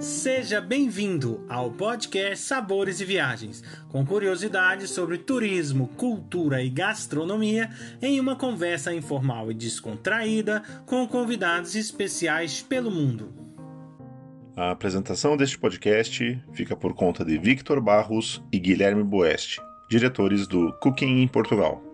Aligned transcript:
Seja 0.00 0.62
bem-vindo 0.62 1.44
ao 1.46 1.70
podcast 1.70 2.46
Sabores 2.46 3.02
e 3.02 3.04
Viagens, 3.04 3.62
com 3.90 4.02
curiosidades 4.02 4.88
sobre 4.92 5.18
turismo, 5.18 5.88
cultura 5.88 6.62
e 6.62 6.70
gastronomia, 6.70 7.68
em 8.00 8.18
uma 8.18 8.34
conversa 8.34 8.94
informal 8.94 9.50
e 9.50 9.54
descontraída 9.54 10.62
com 10.86 11.06
convidados 11.06 11.74
especiais 11.74 12.62
pelo 12.62 12.90
mundo. 12.90 13.30
A 14.56 14.70
apresentação 14.70 15.36
deste 15.36 15.58
podcast 15.58 16.42
fica 16.54 16.74
por 16.74 16.94
conta 16.94 17.22
de 17.22 17.36
Victor 17.36 17.78
Barros 17.78 18.42
e 18.50 18.58
Guilherme 18.58 19.04
Boeste, 19.04 19.60
diretores 19.90 20.46
do 20.46 20.72
Cooking 20.80 21.20
em 21.20 21.28
Portugal. 21.28 21.84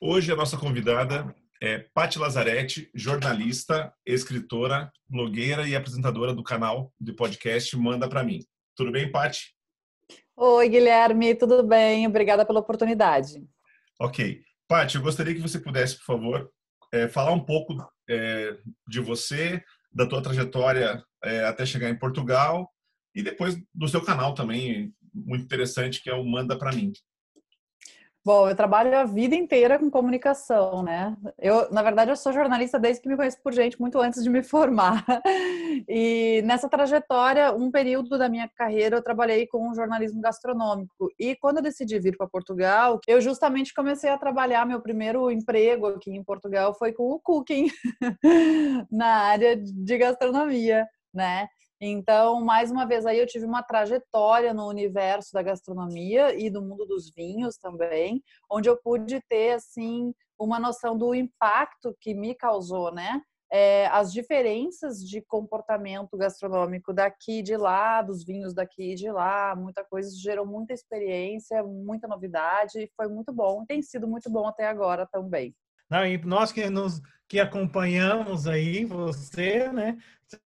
Hoje 0.00 0.32
a 0.32 0.36
nossa 0.36 0.56
convidada 0.56 1.34
é 1.64 1.78
Patti 1.94 2.18
Lazzaretti, 2.18 2.90
jornalista, 2.94 3.90
escritora, 4.04 4.92
blogueira 5.08 5.66
e 5.66 5.74
apresentadora 5.74 6.34
do 6.34 6.42
canal 6.42 6.92
de 7.00 7.14
podcast 7.14 7.74
Manda 7.74 8.06
Pra 8.06 8.22
Mim. 8.22 8.40
Tudo 8.76 8.92
bem, 8.92 9.10
Patti? 9.10 9.56
Oi, 10.36 10.68
Guilherme, 10.68 11.34
tudo 11.34 11.62
bem? 11.62 12.06
Obrigada 12.06 12.44
pela 12.44 12.60
oportunidade. 12.60 13.42
Ok. 13.98 14.42
Patti, 14.68 14.96
eu 14.96 15.02
gostaria 15.02 15.34
que 15.34 15.40
você 15.40 15.58
pudesse, 15.58 15.96
por 15.96 16.04
favor, 16.04 16.50
é, 16.92 17.08
falar 17.08 17.32
um 17.32 17.42
pouco 17.42 17.74
é, 18.10 18.58
de 18.86 19.00
você, 19.00 19.64
da 19.90 20.06
tua 20.06 20.22
trajetória 20.22 21.02
é, 21.24 21.46
até 21.46 21.64
chegar 21.64 21.88
em 21.88 21.98
Portugal 21.98 22.70
e 23.14 23.22
depois 23.22 23.56
do 23.74 23.88
seu 23.88 24.02
canal 24.02 24.34
também, 24.34 24.92
muito 25.14 25.44
interessante, 25.44 26.02
que 26.02 26.10
é 26.10 26.14
o 26.14 26.26
Manda 26.26 26.58
Pra 26.58 26.72
Mim. 26.72 26.92
Bom, 28.26 28.48
eu 28.48 28.56
trabalho 28.56 28.96
a 28.96 29.04
vida 29.04 29.34
inteira 29.34 29.78
com 29.78 29.90
comunicação, 29.90 30.82
né? 30.82 31.14
Eu, 31.38 31.70
na 31.70 31.82
verdade, 31.82 32.10
eu 32.10 32.16
sou 32.16 32.32
jornalista 32.32 32.78
desde 32.78 33.02
que 33.02 33.08
me 33.08 33.16
conheço 33.16 33.38
por 33.42 33.52
gente, 33.52 33.78
muito 33.78 33.98
antes 34.00 34.22
de 34.22 34.30
me 34.30 34.42
formar. 34.42 35.04
E 35.88 36.40
nessa 36.44 36.68
trajetória, 36.68 37.52
um 37.52 37.70
período 37.70 38.16
da 38.16 38.28
minha 38.28 38.48
carreira, 38.56 38.96
eu 38.96 39.02
trabalhei 39.02 39.46
com 39.46 39.74
jornalismo 39.74 40.20
gastronômico. 40.20 41.08
E 41.18 41.34
quando 41.36 41.56
eu 41.58 41.62
decidi 41.62 41.98
vir 41.98 42.16
para 42.16 42.28
Portugal, 42.28 43.00
eu 43.08 43.20
justamente 43.20 43.74
comecei 43.74 44.08
a 44.08 44.16
trabalhar. 44.16 44.64
Meu 44.64 44.80
primeiro 44.80 45.30
emprego 45.30 45.86
aqui 45.88 46.10
em 46.12 46.22
Portugal 46.22 46.72
foi 46.74 46.92
com 46.92 47.10
o 47.10 47.20
cooking, 47.20 47.66
na 48.90 49.06
área 49.06 49.56
de 49.56 49.98
gastronomia, 49.98 50.86
né? 51.12 51.48
Então, 51.80 52.40
mais 52.40 52.70
uma 52.70 52.86
vez 52.86 53.04
aí 53.04 53.18
eu 53.18 53.26
tive 53.26 53.44
uma 53.44 53.62
trajetória 53.62 54.54
no 54.54 54.68
universo 54.68 55.32
da 55.32 55.42
gastronomia 55.42 56.34
e 56.38 56.48
do 56.48 56.62
mundo 56.62 56.86
dos 56.86 57.10
vinhos 57.10 57.56
também, 57.56 58.22
onde 58.50 58.68
eu 58.68 58.76
pude 58.76 59.20
ter 59.28 59.54
assim 59.54 60.14
uma 60.38 60.58
noção 60.58 60.96
do 60.96 61.14
impacto 61.14 61.96
que 62.00 62.14
me 62.14 62.34
causou, 62.34 62.92
né? 62.92 63.20
É, 63.52 63.86
as 63.88 64.12
diferenças 64.12 64.98
de 64.98 65.20
comportamento 65.20 66.16
gastronômico 66.16 66.92
daqui 66.92 67.38
e 67.38 67.42
de 67.42 67.56
lá, 67.56 68.02
dos 68.02 68.24
vinhos 68.24 68.52
daqui 68.52 68.92
e 68.92 68.94
de 68.94 69.10
lá, 69.12 69.54
muita 69.54 69.84
coisa 69.84 70.10
gerou 70.16 70.44
muita 70.44 70.72
experiência, 70.72 71.62
muita 71.62 72.08
novidade 72.08 72.80
e 72.80 72.90
foi 72.96 73.06
muito 73.06 73.32
bom, 73.32 73.64
tem 73.64 73.80
sido 73.80 74.08
muito 74.08 74.28
bom 74.28 74.48
até 74.48 74.66
agora 74.66 75.06
também. 75.06 75.54
Não, 75.88 76.04
e 76.04 76.18
nós 76.18 76.50
que 76.50 76.68
nos 76.68 77.00
que 77.28 77.38
acompanhamos 77.38 78.46
aí 78.46 78.84
você, 78.84 79.70
né? 79.72 79.96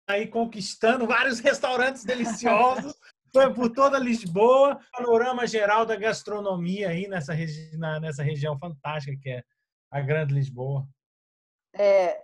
Aí 0.09 0.27
conquistando 0.27 1.07
vários 1.07 1.41
restaurantes 1.41 2.05
deliciosos 2.05 2.95
por 3.55 3.71
toda 3.71 3.99
Lisboa, 3.99 4.81
panorama 4.93 5.47
geral 5.47 5.85
da 5.85 5.97
gastronomia 5.97 6.89
aí 6.89 7.07
nessa, 7.07 7.33
regi 7.33 7.77
nessa 8.01 8.23
região 8.23 8.59
fantástica 8.59 9.17
que 9.21 9.31
é 9.31 9.43
a 9.91 10.01
Grande 10.01 10.35
Lisboa. 10.35 10.87
É, 11.75 12.21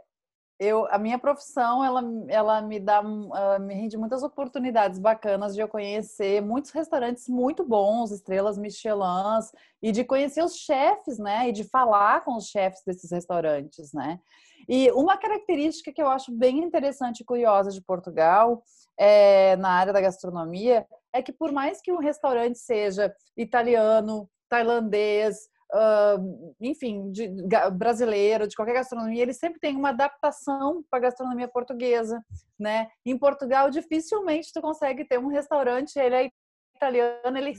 eu, 0.59 0.87
a 0.91 0.99
minha 0.99 1.19
profissão, 1.19 1.85
ela, 1.85 2.03
ela 2.29 2.63
me 2.63 2.79
dá, 2.79 2.99
ela 2.99 3.59
me 3.59 3.75
rende 3.75 3.97
muitas 3.97 4.23
oportunidades 4.23 4.99
bacanas 4.99 5.55
de 5.55 5.61
eu 5.61 5.69
conhecer 5.69 6.41
muitos 6.41 6.71
restaurantes 6.71 7.29
muito 7.29 7.65
bons, 7.65 8.13
estrelas 8.13 8.57
Michelin, 8.57 9.41
e 9.83 9.91
de 9.91 10.05
conhecer 10.05 10.43
os 10.43 10.57
chefes, 10.57 11.19
né? 11.19 11.49
E 11.49 11.53
de 11.53 11.65
falar 11.65 12.25
com 12.25 12.37
os 12.37 12.47
chefes 12.47 12.83
desses 12.87 13.11
restaurantes, 13.11 13.93
né? 13.93 14.21
E 14.69 14.91
uma 14.93 15.17
característica 15.17 15.93
que 15.93 16.03
eu 16.03 16.09
acho 16.09 16.33
bem 16.33 16.59
interessante 16.59 17.21
e 17.21 17.25
curiosa 17.25 17.71
de 17.71 17.83
Portugal, 17.83 18.63
é, 18.99 19.57
na 19.57 19.71
área 19.71 19.93
da 19.93 20.01
gastronomia, 20.01 20.87
é 21.13 21.23
que 21.23 21.33
por 21.33 21.53
mais 21.53 21.81
que 21.81 21.93
um 21.93 21.99
restaurante 21.99 22.59
seja 22.59 23.15
italiano, 23.37 24.29
tailandês, 24.49 25.49
uh, 25.73 26.55
enfim, 26.61 27.11
de, 27.11 27.29
brasileiro, 27.73 28.47
de 28.47 28.55
qualquer 28.55 28.75
gastronomia, 28.75 29.23
ele 29.23 29.33
sempre 29.33 29.59
tem 29.59 29.77
uma 29.77 29.91
adaptação 29.91 30.85
para 30.91 30.99
a 30.99 31.03
gastronomia 31.03 31.49
portuguesa, 31.49 32.25
né? 32.59 32.89
Em 33.05 33.19
Portugal, 33.19 33.71
dificilmente 33.71 34.53
tu 34.53 34.61
consegue 34.61 35.05
ter 35.05 35.19
um 35.19 35.29
restaurante, 35.29 35.97
ele 35.99 36.15
é 36.15 36.31
italiano, 36.77 37.37
ele 37.37 37.55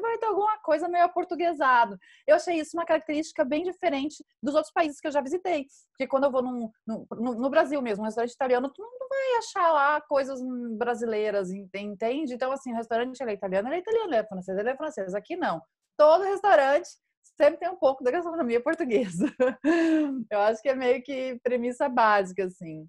vai 0.00 0.18
ter 0.18 0.26
alguma 0.26 0.58
coisa 0.58 0.88
meio 0.88 1.04
aportuguesado. 1.04 1.98
Eu 2.26 2.36
achei 2.36 2.56
isso 2.56 2.76
uma 2.76 2.84
característica 2.84 3.44
bem 3.44 3.62
diferente 3.62 4.24
dos 4.42 4.54
outros 4.54 4.72
países 4.72 5.00
que 5.00 5.06
eu 5.06 5.12
já 5.12 5.20
visitei. 5.20 5.66
Porque 5.90 6.06
quando 6.06 6.24
eu 6.24 6.30
vou 6.30 6.42
num, 6.42 6.70
no, 6.86 7.06
no 7.10 7.50
Brasil 7.50 7.80
mesmo, 7.82 8.02
um 8.02 8.06
restaurante 8.06 8.32
italiano, 8.32 8.70
tu 8.72 8.82
não 8.82 9.08
vai 9.08 9.38
achar 9.38 9.72
lá 9.72 10.00
coisas 10.00 10.40
brasileiras, 10.76 11.50
entende? 11.50 12.34
Então, 12.34 12.52
assim, 12.52 12.72
o 12.72 12.76
restaurante 12.76 13.20
ele 13.20 13.30
é 13.30 13.34
italiano, 13.34 13.68
ele 13.68 13.76
é 13.76 13.78
italiano, 13.78 14.08
ele 14.08 14.16
é 14.16 14.26
francês, 14.26 14.58
ele 14.58 14.70
é 14.70 14.76
francês. 14.76 15.14
Aqui 15.14 15.36
não. 15.36 15.60
Todo 15.96 16.24
restaurante 16.24 16.88
sempre 17.36 17.58
tem 17.58 17.68
um 17.68 17.76
pouco 17.76 18.02
da 18.02 18.10
gastronomia 18.10 18.62
portuguesa. 18.62 19.26
eu 20.30 20.40
acho 20.40 20.62
que 20.62 20.68
é 20.68 20.74
meio 20.74 21.02
que 21.02 21.38
premissa 21.42 21.88
básica, 21.88 22.44
assim. 22.44 22.88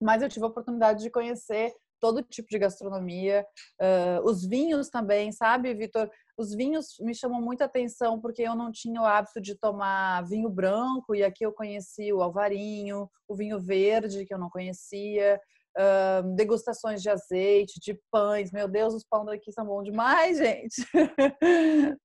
Mas 0.00 0.22
eu 0.22 0.28
tive 0.28 0.44
a 0.44 0.48
oportunidade 0.48 1.02
de 1.02 1.10
conhecer 1.10 1.72
todo 2.00 2.22
tipo 2.22 2.48
de 2.48 2.58
gastronomia, 2.58 3.46
uh, 3.80 4.28
os 4.28 4.46
vinhos 4.46 4.88
também, 4.88 5.32
sabe, 5.32 5.74
Vitor? 5.74 6.10
Os 6.36 6.54
vinhos 6.54 6.96
me 7.00 7.14
chamam 7.14 7.40
muita 7.40 7.64
atenção 7.64 8.20
porque 8.20 8.42
eu 8.42 8.54
não 8.54 8.70
tinha 8.70 9.00
o 9.00 9.04
hábito 9.04 9.40
de 9.40 9.54
tomar 9.56 10.24
vinho 10.26 10.48
branco 10.48 11.14
e 11.14 11.24
aqui 11.24 11.44
eu 11.44 11.52
conheci 11.52 12.12
o 12.12 12.22
alvarinho, 12.22 13.10
o 13.26 13.34
vinho 13.34 13.58
verde 13.58 14.24
que 14.24 14.32
eu 14.32 14.38
não 14.38 14.48
conhecia, 14.48 15.40
degustações 16.34 17.00
de 17.02 17.08
azeite, 17.08 17.80
de 17.80 17.98
pães. 18.10 18.50
Meu 18.50 18.66
Deus, 18.66 18.94
os 18.94 19.04
pães 19.04 19.26
daqui 19.26 19.52
são 19.52 19.64
bons 19.64 19.84
demais, 19.84 20.38
gente. 20.38 20.84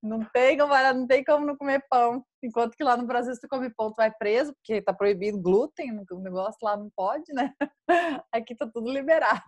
não 0.01 0.19
tem 0.33 0.57
como, 0.57 0.73
não 0.73 1.07
tem 1.07 1.23
como 1.23 1.45
não 1.45 1.57
comer 1.57 1.83
pão. 1.89 2.23
Enquanto 2.43 2.75
que 2.75 2.83
lá 2.83 2.97
no 2.97 3.07
Brasil, 3.07 3.33
se 3.33 3.41
tu 3.41 3.47
come 3.47 3.73
pão, 3.73 3.91
tu 3.91 3.95
vai 3.95 4.11
preso, 4.11 4.53
porque 4.53 4.81
tá 4.81 4.93
proibido 4.93 5.41
glúten, 5.41 5.97
o 6.11 6.19
negócio 6.19 6.57
lá 6.61 6.75
não 6.75 6.89
pode, 6.95 7.31
né? 7.33 7.53
Aqui 8.33 8.55
tá 8.55 8.69
tudo 8.71 8.91
liberado. 8.91 9.41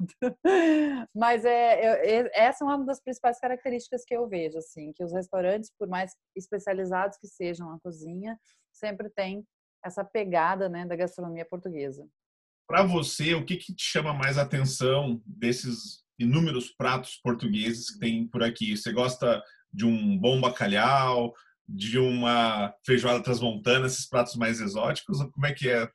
Mas 1.13 1.43
é, 1.43 2.21
eu, 2.21 2.29
essa 2.33 2.63
é 2.63 2.67
uma 2.67 2.83
das 2.85 3.01
principais 3.01 3.39
características 3.39 4.03
que 4.05 4.15
eu 4.15 4.27
vejo, 4.27 4.57
assim, 4.57 4.93
que 4.93 5.03
os 5.03 5.11
restaurantes, 5.11 5.71
por 5.77 5.87
mais 5.87 6.13
especializados 6.35 7.17
que 7.17 7.27
sejam 7.27 7.69
na 7.69 7.79
cozinha, 7.79 8.39
sempre 8.71 9.09
tem 9.09 9.45
essa 9.83 10.03
pegada, 10.03 10.67
né, 10.67 10.85
da 10.85 10.95
gastronomia 10.95 11.45
portuguesa. 11.45 12.07
Para 12.67 12.83
você, 12.83 13.35
o 13.35 13.45
que, 13.45 13.57
que 13.57 13.73
te 13.73 13.83
chama 13.83 14.13
mais 14.13 14.37
atenção 14.37 15.21
desses 15.25 16.03
inúmeros 16.17 16.69
pratos 16.69 17.19
portugueses 17.23 17.91
que 17.91 17.99
tem 17.99 18.27
por 18.27 18.43
aqui? 18.43 18.75
Você 18.75 18.91
gosta 18.91 19.43
de 19.71 19.85
um 19.85 20.17
bom 20.17 20.39
bacalhau, 20.39 21.33
de 21.67 21.97
uma 21.99 22.73
feijoada 22.85 23.21
transmontana, 23.21 23.87
esses 23.87 24.07
pratos 24.07 24.35
mais 24.35 24.59
exóticos? 24.61 25.17
Como 25.31 25.45
é 25.45 25.53
que 25.53 25.69
é 25.69 25.89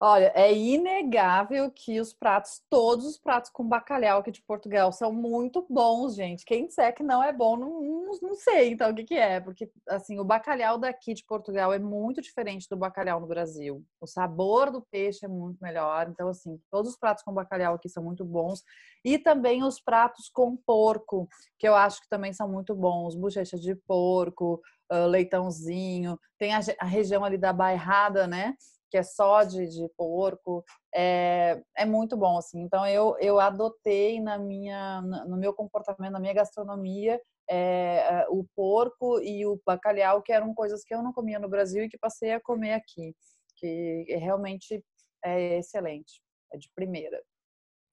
Olha, 0.00 0.32
é 0.34 0.52
inegável 0.52 1.70
que 1.70 2.00
os 2.00 2.12
pratos, 2.12 2.60
todos 2.68 3.06
os 3.06 3.16
pratos 3.16 3.48
com 3.50 3.66
bacalhau 3.66 4.18
aqui 4.20 4.30
de 4.30 4.42
Portugal 4.42 4.92
são 4.92 5.12
muito 5.12 5.64
bons, 5.70 6.16
gente. 6.16 6.44
Quem 6.44 6.66
disser 6.66 6.94
que 6.94 7.02
não 7.02 7.22
é 7.22 7.32
bom, 7.32 7.56
não, 7.56 8.10
não, 8.20 8.34
sei 8.34 8.70
então 8.70 8.90
o 8.90 8.94
que, 8.94 9.04
que 9.04 9.14
é, 9.14 9.40
porque 9.40 9.70
assim, 9.88 10.18
o 10.18 10.24
bacalhau 10.24 10.78
daqui 10.78 11.14
de 11.14 11.24
Portugal 11.24 11.72
é 11.72 11.78
muito 11.78 12.20
diferente 12.20 12.68
do 12.68 12.76
bacalhau 12.76 13.20
no 13.20 13.26
Brasil. 13.26 13.84
O 14.00 14.06
sabor 14.06 14.70
do 14.70 14.82
peixe 14.82 15.24
é 15.24 15.28
muito 15.28 15.58
melhor. 15.62 16.08
Então, 16.10 16.28
assim, 16.28 16.60
todos 16.70 16.90
os 16.90 16.98
pratos 16.98 17.22
com 17.22 17.32
bacalhau 17.32 17.74
aqui 17.74 17.88
são 17.88 18.02
muito 18.02 18.24
bons. 18.24 18.62
E 19.04 19.16
também 19.16 19.62
os 19.62 19.80
pratos 19.80 20.28
com 20.28 20.56
porco, 20.56 21.28
que 21.58 21.68
eu 21.68 21.74
acho 21.74 22.02
que 22.02 22.08
também 22.08 22.32
são 22.32 22.48
muito 22.48 22.74
bons. 22.74 23.14
Bochecha 23.14 23.56
de 23.56 23.74
porco, 23.74 24.60
leitãozinho. 25.08 26.18
Tem 26.38 26.52
a, 26.52 26.60
a 26.80 26.84
região 26.84 27.24
ali 27.24 27.38
da 27.38 27.52
bairrada, 27.52 28.26
né? 28.26 28.54
Que 28.94 28.98
é 28.98 29.02
só 29.02 29.42
de, 29.42 29.66
de 29.66 29.88
porco, 29.96 30.64
é, 30.94 31.60
é 31.76 31.84
muito 31.84 32.16
bom, 32.16 32.38
assim. 32.38 32.60
Então, 32.60 32.86
eu, 32.86 33.16
eu 33.18 33.40
adotei 33.40 34.20
na 34.20 34.38
minha, 34.38 35.02
no 35.26 35.36
meu 35.36 35.52
comportamento, 35.52 36.12
na 36.12 36.20
minha 36.20 36.32
gastronomia, 36.32 37.20
é, 37.50 38.24
o 38.28 38.46
porco 38.54 39.20
e 39.20 39.44
o 39.44 39.60
bacalhau, 39.66 40.22
que 40.22 40.32
eram 40.32 40.54
coisas 40.54 40.84
que 40.84 40.94
eu 40.94 41.02
não 41.02 41.12
comia 41.12 41.40
no 41.40 41.48
Brasil 41.48 41.82
e 41.82 41.88
que 41.88 41.98
passei 41.98 42.34
a 42.34 42.40
comer 42.40 42.74
aqui, 42.74 43.16
que 43.56 44.04
realmente 44.10 44.80
é 45.24 45.58
excelente, 45.58 46.22
é 46.52 46.56
de 46.56 46.70
primeira. 46.72 47.20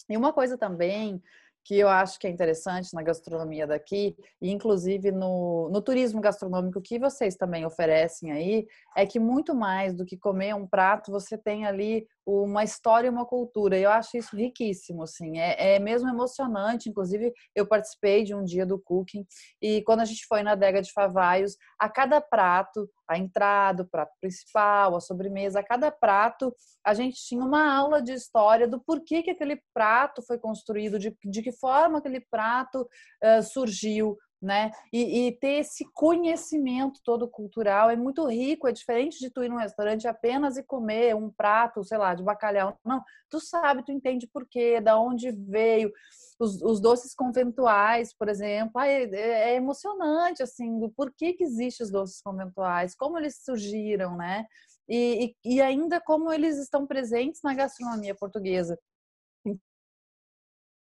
E 0.08 0.16
uma 0.16 0.32
coisa 0.32 0.56
também 0.56 1.20
que 1.64 1.78
eu 1.78 1.88
acho 1.88 2.20
que 2.20 2.28
é 2.28 2.30
interessante 2.30 2.94
na 2.94 3.04
gastronomia 3.04 3.68
daqui, 3.68 4.16
e 4.42 4.52
inclusive 4.52 5.12
no, 5.12 5.70
no 5.70 5.82
turismo 5.82 6.20
gastronômico 6.20 6.82
que 6.82 6.98
vocês 6.98 7.36
também 7.36 7.66
oferecem 7.66 8.32
aí, 8.32 8.68
é 8.96 9.06
que 9.06 9.20
muito 9.20 9.54
mais 9.54 9.94
do 9.94 10.06
que 10.06 10.18
comer 10.18 10.56
um 10.56 10.66
prato, 10.68 11.12
você 11.12 11.38
tem 11.38 11.66
ali 11.66 12.08
uma 12.26 12.64
história 12.64 13.08
e 13.08 13.10
uma 13.10 13.26
cultura. 13.26 13.78
Eu 13.78 13.90
acho 13.90 14.18
isso 14.18 14.36
riquíssimo, 14.36 15.04
assim. 15.04 15.40
É, 15.40 15.76
é, 15.76 15.80
mesmo 15.80 16.10
emocionante. 16.10 16.90
Inclusive, 16.90 17.34
eu 17.56 17.68
participei 17.68 18.24
de 18.24 18.36
um 18.36 18.44
dia 18.44 18.66
do 18.66 18.80
cooking 18.80 19.26
e 19.62 19.82
quando 19.84 20.02
a 20.02 20.06
gente 20.06 20.26
foi 20.28 20.44
na 20.44 20.52
adega 20.52 20.82
de 20.82 20.92
Favaios, 20.92 21.56
a 21.80 21.90
cada 21.90 22.22
prato, 22.22 22.90
a 23.10 23.18
entrada, 23.18 23.84
o 23.84 23.88
prato 23.88 24.12
principal, 24.22 24.96
a 24.96 25.02
sobremesa, 25.02 25.60
a 25.60 25.64
cada 25.64 25.92
prato, 25.92 26.54
a 26.86 26.94
gente 26.94 27.18
tinha 27.26 27.44
uma 27.44 27.74
aula 27.74 28.02
de 28.02 28.14
história 28.14 28.68
do 28.68 28.80
porquê 28.80 29.22
que 29.22 29.32
aquele 29.32 29.62
prato 29.74 30.22
foi 30.22 30.38
construído, 30.38 30.98
de, 30.98 31.16
de 31.24 31.42
que 31.42 31.52
forma 31.52 32.00
aquele 32.00 32.22
prato 32.22 32.82
uh, 32.82 33.44
surgiu, 33.44 34.18
né? 34.42 34.72
E, 34.92 35.28
e, 35.28 35.32
ter 35.34 35.60
esse 35.60 35.86
conhecimento 35.94 37.00
todo 37.04 37.28
cultural 37.28 37.92
é 37.92 37.96
muito 37.96 38.26
rico, 38.26 38.68
é 38.68 38.72
diferente 38.72 39.20
de 39.20 39.30
tu 39.30 39.44
ir 39.44 39.50
num 39.50 39.58
restaurante 39.58 40.08
apenas 40.08 40.58
e 40.58 40.64
comer 40.64 41.16
um 41.16 41.30
prato, 41.30 41.84
sei 41.84 41.98
lá, 41.98 42.16
de 42.16 42.24
bacalhau. 42.24 42.76
Não, 42.84 43.04
tu 43.30 43.40
sabe, 43.40 43.84
tu 43.84 43.92
entende 43.92 44.28
por 44.28 44.48
quê, 44.48 44.82
da 44.82 45.00
onde 45.00 45.32
veio. 45.32 45.92
Os, 46.40 46.60
os 46.64 46.80
doces 46.82 47.14
conventuais, 47.14 48.14
por 48.14 48.28
exemplo, 48.28 48.82
é, 48.82 49.04
é, 49.04 49.56
emocionante, 49.56 50.42
assim, 50.42 50.80
do 50.80 50.90
porquê 50.90 51.34
que 51.34 51.44
existem 51.44 51.86
os 51.86 51.92
doces 51.92 52.20
conventuais, 52.20 52.96
como 52.96 53.20
eles 53.20 53.44
surgiram, 53.44 54.18
né? 54.18 54.48
E, 54.90 55.36
e, 55.46 55.56
e 55.56 55.62
ainda 55.62 56.02
como 56.02 56.34
eles 56.34 56.58
estão 56.58 56.88
presentes 56.88 57.42
na 57.44 57.54
gastronomia 57.54 58.16
portuguesa. 58.16 58.78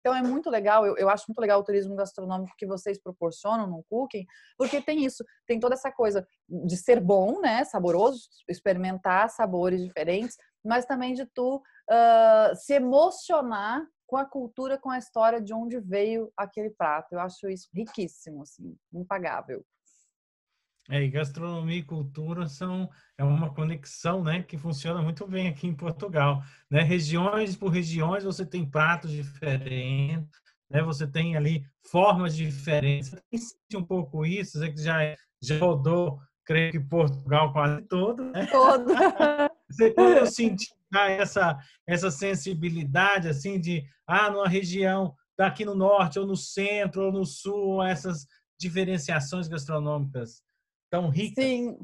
Então 0.06 0.14
é 0.14 0.22
muito 0.22 0.48
legal, 0.48 0.86
eu, 0.86 0.96
eu 0.96 1.08
acho 1.08 1.24
muito 1.26 1.40
legal 1.40 1.58
o 1.58 1.64
turismo 1.64 1.96
gastronômico 1.96 2.54
que 2.56 2.64
vocês 2.64 2.96
proporcionam 2.96 3.66
no 3.66 3.82
Cooking, 3.90 4.24
porque 4.56 4.80
tem 4.80 5.04
isso, 5.04 5.24
tem 5.44 5.58
toda 5.58 5.74
essa 5.74 5.90
coisa 5.90 6.24
de 6.48 6.76
ser 6.76 7.00
bom, 7.00 7.40
né, 7.40 7.64
saboroso, 7.64 8.28
experimentar 8.48 9.28
sabores 9.30 9.82
diferentes, 9.82 10.36
mas 10.64 10.86
também 10.86 11.12
de 11.12 11.26
tu 11.26 11.56
uh, 11.56 12.54
se 12.54 12.74
emocionar 12.74 13.84
com 14.06 14.16
a 14.16 14.24
cultura, 14.24 14.78
com 14.78 14.90
a 14.90 14.98
história 14.98 15.40
de 15.40 15.52
onde 15.52 15.80
veio 15.80 16.32
aquele 16.36 16.70
prato. 16.70 17.12
Eu 17.12 17.18
acho 17.18 17.48
isso 17.48 17.68
riquíssimo, 17.74 18.42
assim, 18.42 18.76
impagável. 18.92 19.64
É, 20.88 21.02
e 21.02 21.10
gastronomia 21.10 21.78
e 21.78 21.82
cultura 21.82 22.46
são 22.48 22.88
é 23.18 23.24
uma 23.24 23.52
conexão, 23.52 24.22
né, 24.22 24.42
que 24.42 24.58
funciona 24.58 25.00
muito 25.02 25.26
bem 25.26 25.48
aqui 25.48 25.66
em 25.66 25.74
Portugal, 25.74 26.42
né? 26.70 26.82
Regiões 26.82 27.56
por 27.56 27.68
regiões 27.68 28.24
você 28.24 28.44
tem 28.44 28.64
pratos 28.64 29.10
diferentes, 29.10 30.38
né? 30.70 30.82
Você 30.82 31.06
tem 31.06 31.36
ali 31.36 31.64
formas 31.90 32.36
diferentes. 32.36 33.10
Você 33.10 33.22
sente 33.38 33.76
um 33.76 33.84
pouco 33.84 34.24
isso, 34.24 34.58
você 34.58 34.70
que 34.70 34.80
já 34.80 35.14
já 35.42 35.58
rodou, 35.58 36.20
creio 36.44 36.72
que 36.72 36.80
Portugal 36.80 37.52
quase 37.52 37.82
todo, 37.82 38.24
né? 38.30 38.46
Todo. 38.46 38.92
Você 39.68 39.90
quando 39.90 40.24
sentir 40.26 40.72
essa 40.94 41.58
essa 41.86 42.08
sensibilidade 42.08 43.28
assim 43.28 43.58
de 43.60 43.84
ah, 44.06 44.30
numa 44.30 44.48
região 44.48 45.12
daqui 45.36 45.64
no 45.64 45.74
norte 45.74 46.20
ou 46.20 46.26
no 46.26 46.36
centro 46.36 47.06
ou 47.06 47.12
no 47.12 47.24
sul, 47.24 47.82
essas 47.82 48.26
diferenciações 48.60 49.48
gastronômicas 49.48 50.45
tão 50.90 51.08
rica. 51.08 51.40
Sim, 51.40 51.78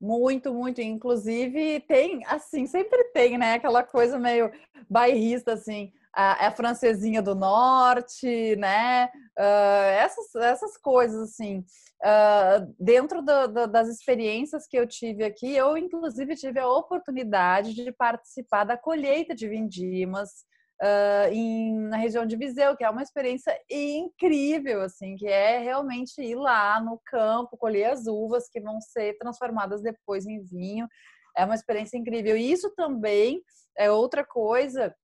muito, 0.00 0.52
muito. 0.54 0.80
Inclusive, 0.80 1.80
tem, 1.80 2.24
assim, 2.26 2.66
sempre 2.66 3.04
tem, 3.12 3.36
né? 3.36 3.54
Aquela 3.54 3.82
coisa 3.82 4.18
meio 4.18 4.50
bairrista, 4.88 5.52
assim, 5.52 5.92
a, 6.12 6.46
a 6.46 6.50
francesinha 6.50 7.20
do 7.20 7.34
norte, 7.34 8.56
né? 8.56 9.10
Uh, 9.38 9.90
essas, 9.98 10.34
essas 10.36 10.76
coisas, 10.76 11.30
assim. 11.30 11.64
Uh, 12.02 12.74
dentro 12.78 13.20
do, 13.20 13.46
do, 13.48 13.66
das 13.66 13.88
experiências 13.88 14.66
que 14.66 14.78
eu 14.78 14.86
tive 14.86 15.22
aqui, 15.22 15.54
eu, 15.54 15.76
inclusive, 15.76 16.34
tive 16.34 16.58
a 16.58 16.68
oportunidade 16.68 17.74
de 17.74 17.92
participar 17.92 18.64
da 18.64 18.76
colheita 18.76 19.34
de 19.34 19.46
vindimas 19.46 20.48
uh, 20.80 21.32
em, 21.32 21.78
na 21.88 21.96
região 21.96 22.24
de 22.24 22.36
Viseu, 22.36 22.76
que 22.76 22.84
é 22.84 22.90
uma 22.90 23.02
experiência 23.02 23.58
incrível, 23.70 24.82
assim, 24.82 25.16
que 25.16 25.26
é 25.26 25.58
realmente 25.58 26.20
ir 26.20 26.34
lá 26.34 26.80
no 26.80 27.00
campo, 27.06 27.56
colher 27.56 27.90
as 27.90 28.06
uvas 28.06 28.48
que 28.48 28.60
vão 28.60 28.80
ser 28.80 29.16
transformadas 29.18 29.82
depois 29.82 30.26
em 30.26 30.42
vinho. 30.42 30.88
É 31.36 31.44
uma 31.44 31.54
experiência 31.54 31.96
incrível. 31.96 32.36
E 32.36 32.50
isso 32.50 32.70
também 32.74 33.42
é 33.76 33.90
outra 33.90 34.24
coisa 34.24 34.94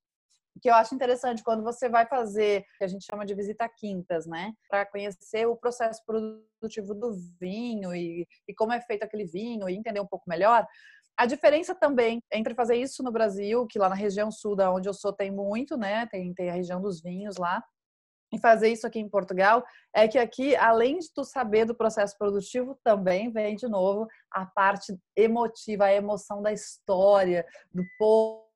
que 0.61 0.71
eu 0.71 0.75
acho 0.75 0.95
interessante 0.95 1.43
quando 1.43 1.63
você 1.63 1.89
vai 1.89 2.07
fazer, 2.07 2.65
que 2.79 2.85
a 2.85 2.87
gente 2.89 3.05
chama 3.05 3.27
de 3.27 3.35
visita 3.35 3.69
quintas, 3.69 4.27
né? 4.27 4.53
Para 4.69 4.87
conhecer 4.87 5.47
o 5.47 5.57
processo 5.57 6.03
produtivo 6.05 6.95
do 6.95 7.15
vinho 7.39 7.95
e, 7.95 8.27
e, 8.49 8.55
como 8.55 8.73
é 8.73 8.81
feito 8.81 9.03
aquele 9.03 9.27
vinho 9.27 9.69
e 9.69 9.77
entender 9.77 10.01
um 10.01 10.07
pouco 10.07 10.29
melhor. 10.29 10.67
A 11.19 11.27
diferença 11.27 11.75
também 11.75 12.23
entre 12.33 12.55
fazer 12.55 12.77
isso 12.77 13.03
no 13.03 13.11
Brasil, 13.11 13.67
que 13.67 13.79
lá 13.79 13.89
na 13.89 13.95
região 13.95 14.31
sul, 14.31 14.55
da 14.55 14.71
onde 14.71 14.89
eu 14.89 14.95
sou, 14.95 15.13
tem 15.13 15.31
muito, 15.31 15.77
né? 15.77 16.07
Tem, 16.07 16.35
tem 16.35 16.51
a 16.51 16.53
região 16.53 16.81
dos 16.81 17.01
vinhos 17.01 17.37
lá, 17.37 17.63
e 18.33 18.39
fazer 18.39 18.69
isso 18.69 18.87
aqui 18.87 18.99
em 18.99 19.09
Portugal 19.09 19.65
é 19.95 20.09
que 20.09 20.19
aqui, 20.19 20.57
além 20.57 20.99
de 20.99 21.13
tu 21.13 21.25
saber 21.25 21.65
do 21.65 21.75
processo 21.75 22.17
produtivo, 22.19 22.79
também 22.83 23.31
vem 23.31 23.57
de 23.57 23.69
novo 23.69 24.09
a 24.31 24.45
parte 24.45 24.97
emotiva, 25.15 25.85
a 25.85 25.95
emoção 25.95 26.43
da 26.43 26.53
história, 26.53 27.47
do 27.73 27.83
povo 27.99 28.47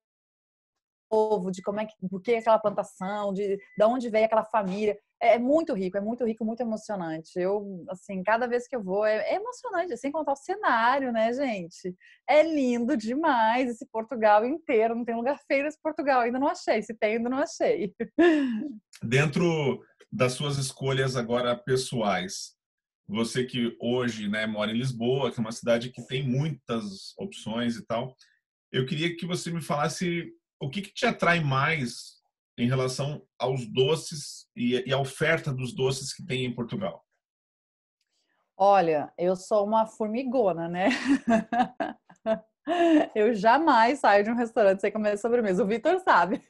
de 1.50 1.62
como 1.62 1.80
é 1.80 1.86
que, 1.86 1.94
do 2.00 2.20
que 2.20 2.32
é 2.32 2.38
aquela 2.38 2.58
plantação, 2.58 3.32
de, 3.32 3.56
de 3.56 3.84
onde 3.84 4.10
veio 4.10 4.26
aquela 4.26 4.44
família. 4.44 4.98
É, 5.20 5.34
é 5.34 5.38
muito 5.38 5.74
rico, 5.74 5.96
é 5.96 6.00
muito 6.00 6.24
rico, 6.24 6.44
muito 6.44 6.60
emocionante. 6.60 7.32
Eu, 7.36 7.84
assim, 7.88 8.22
cada 8.22 8.46
vez 8.46 8.66
que 8.66 8.74
eu 8.74 8.82
vou, 8.82 9.04
é, 9.04 9.16
é 9.16 9.34
emocionante, 9.34 9.96
sem 9.96 10.10
contar 10.10 10.32
o 10.32 10.36
cenário, 10.36 11.12
né, 11.12 11.32
gente? 11.32 11.94
É 12.28 12.42
lindo 12.42 12.96
demais 12.96 13.68
esse 13.68 13.86
Portugal 13.86 14.44
inteiro, 14.44 14.94
não 14.94 15.04
tem 15.04 15.14
lugar 15.14 15.38
feio 15.46 15.64
nesse 15.64 15.80
Portugal, 15.82 16.20
ainda 16.22 16.38
não 16.38 16.48
achei. 16.48 16.82
Se 16.82 16.94
tem, 16.94 17.16
ainda 17.16 17.28
não 17.28 17.38
achei. 17.38 17.94
Dentro 19.02 19.82
das 20.10 20.32
suas 20.32 20.56
escolhas 20.58 21.16
agora 21.16 21.56
pessoais, 21.56 22.54
você 23.06 23.44
que 23.44 23.76
hoje 23.80 24.28
né, 24.28 24.46
mora 24.46 24.70
em 24.70 24.76
Lisboa, 24.76 25.32
que 25.32 25.38
é 25.38 25.42
uma 25.42 25.52
cidade 25.52 25.90
que 25.90 26.06
tem 26.06 26.26
muitas 26.26 27.12
opções 27.18 27.76
e 27.76 27.84
tal, 27.84 28.16
eu 28.72 28.86
queria 28.86 29.16
que 29.16 29.26
você 29.26 29.50
me 29.50 29.60
falasse 29.60 30.32
o 30.60 30.70
que, 30.70 30.82
que 30.82 30.92
te 30.92 31.06
atrai 31.06 31.40
mais 31.40 32.19
em 32.60 32.68
relação 32.68 33.22
aos 33.38 33.66
doces 33.66 34.46
e, 34.54 34.82
e 34.86 34.92
a 34.92 35.00
oferta 35.00 35.52
dos 35.52 35.74
doces 35.74 36.12
que 36.12 36.24
tem 36.24 36.44
em 36.44 36.54
Portugal? 36.54 37.04
Olha, 38.56 39.10
eu 39.16 39.34
sou 39.36 39.64
uma 39.64 39.86
formigona, 39.86 40.68
né? 40.68 40.88
Eu 43.14 43.34
jamais 43.34 44.00
saio 44.00 44.22
de 44.22 44.30
um 44.30 44.36
restaurante 44.36 44.80
sem 44.80 44.92
comer 44.92 45.16
sobremesa. 45.18 45.62
O 45.64 45.66
Vitor 45.66 45.98
sabe. 46.00 46.42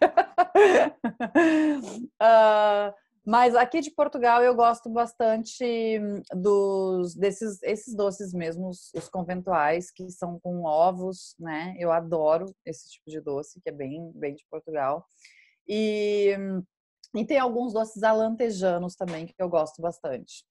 uh, 2.21 2.95
mas 3.25 3.55
aqui 3.55 3.81
de 3.81 3.91
Portugal 3.91 4.43
eu 4.43 4.55
gosto 4.55 4.91
bastante 4.91 6.01
dos 6.35 7.15
desses 7.15 7.63
esses 7.63 7.95
doces 7.95 8.35
mesmos, 8.35 8.91
os 8.95 9.09
conventuais 9.09 9.91
que 9.91 10.11
são 10.11 10.39
com 10.41 10.65
ovos, 10.65 11.35
né? 11.39 11.75
Eu 11.79 11.93
adoro 11.93 12.47
esse 12.67 12.91
tipo 12.91 13.09
de 13.09 13.21
doce 13.21 13.61
que 13.63 13.69
é 13.69 13.73
bem 13.73 14.11
bem 14.15 14.35
de 14.35 14.45
Portugal. 14.51 15.07
E 15.73 16.37
e 17.15 17.25
tem 17.25 17.39
alguns 17.39 17.73
doces 17.73 18.03
alantejanos 18.03 18.95
também 18.95 19.27
que 19.27 19.35
eu 19.39 19.49
gosto 19.49 19.83
bastante. 19.83 20.45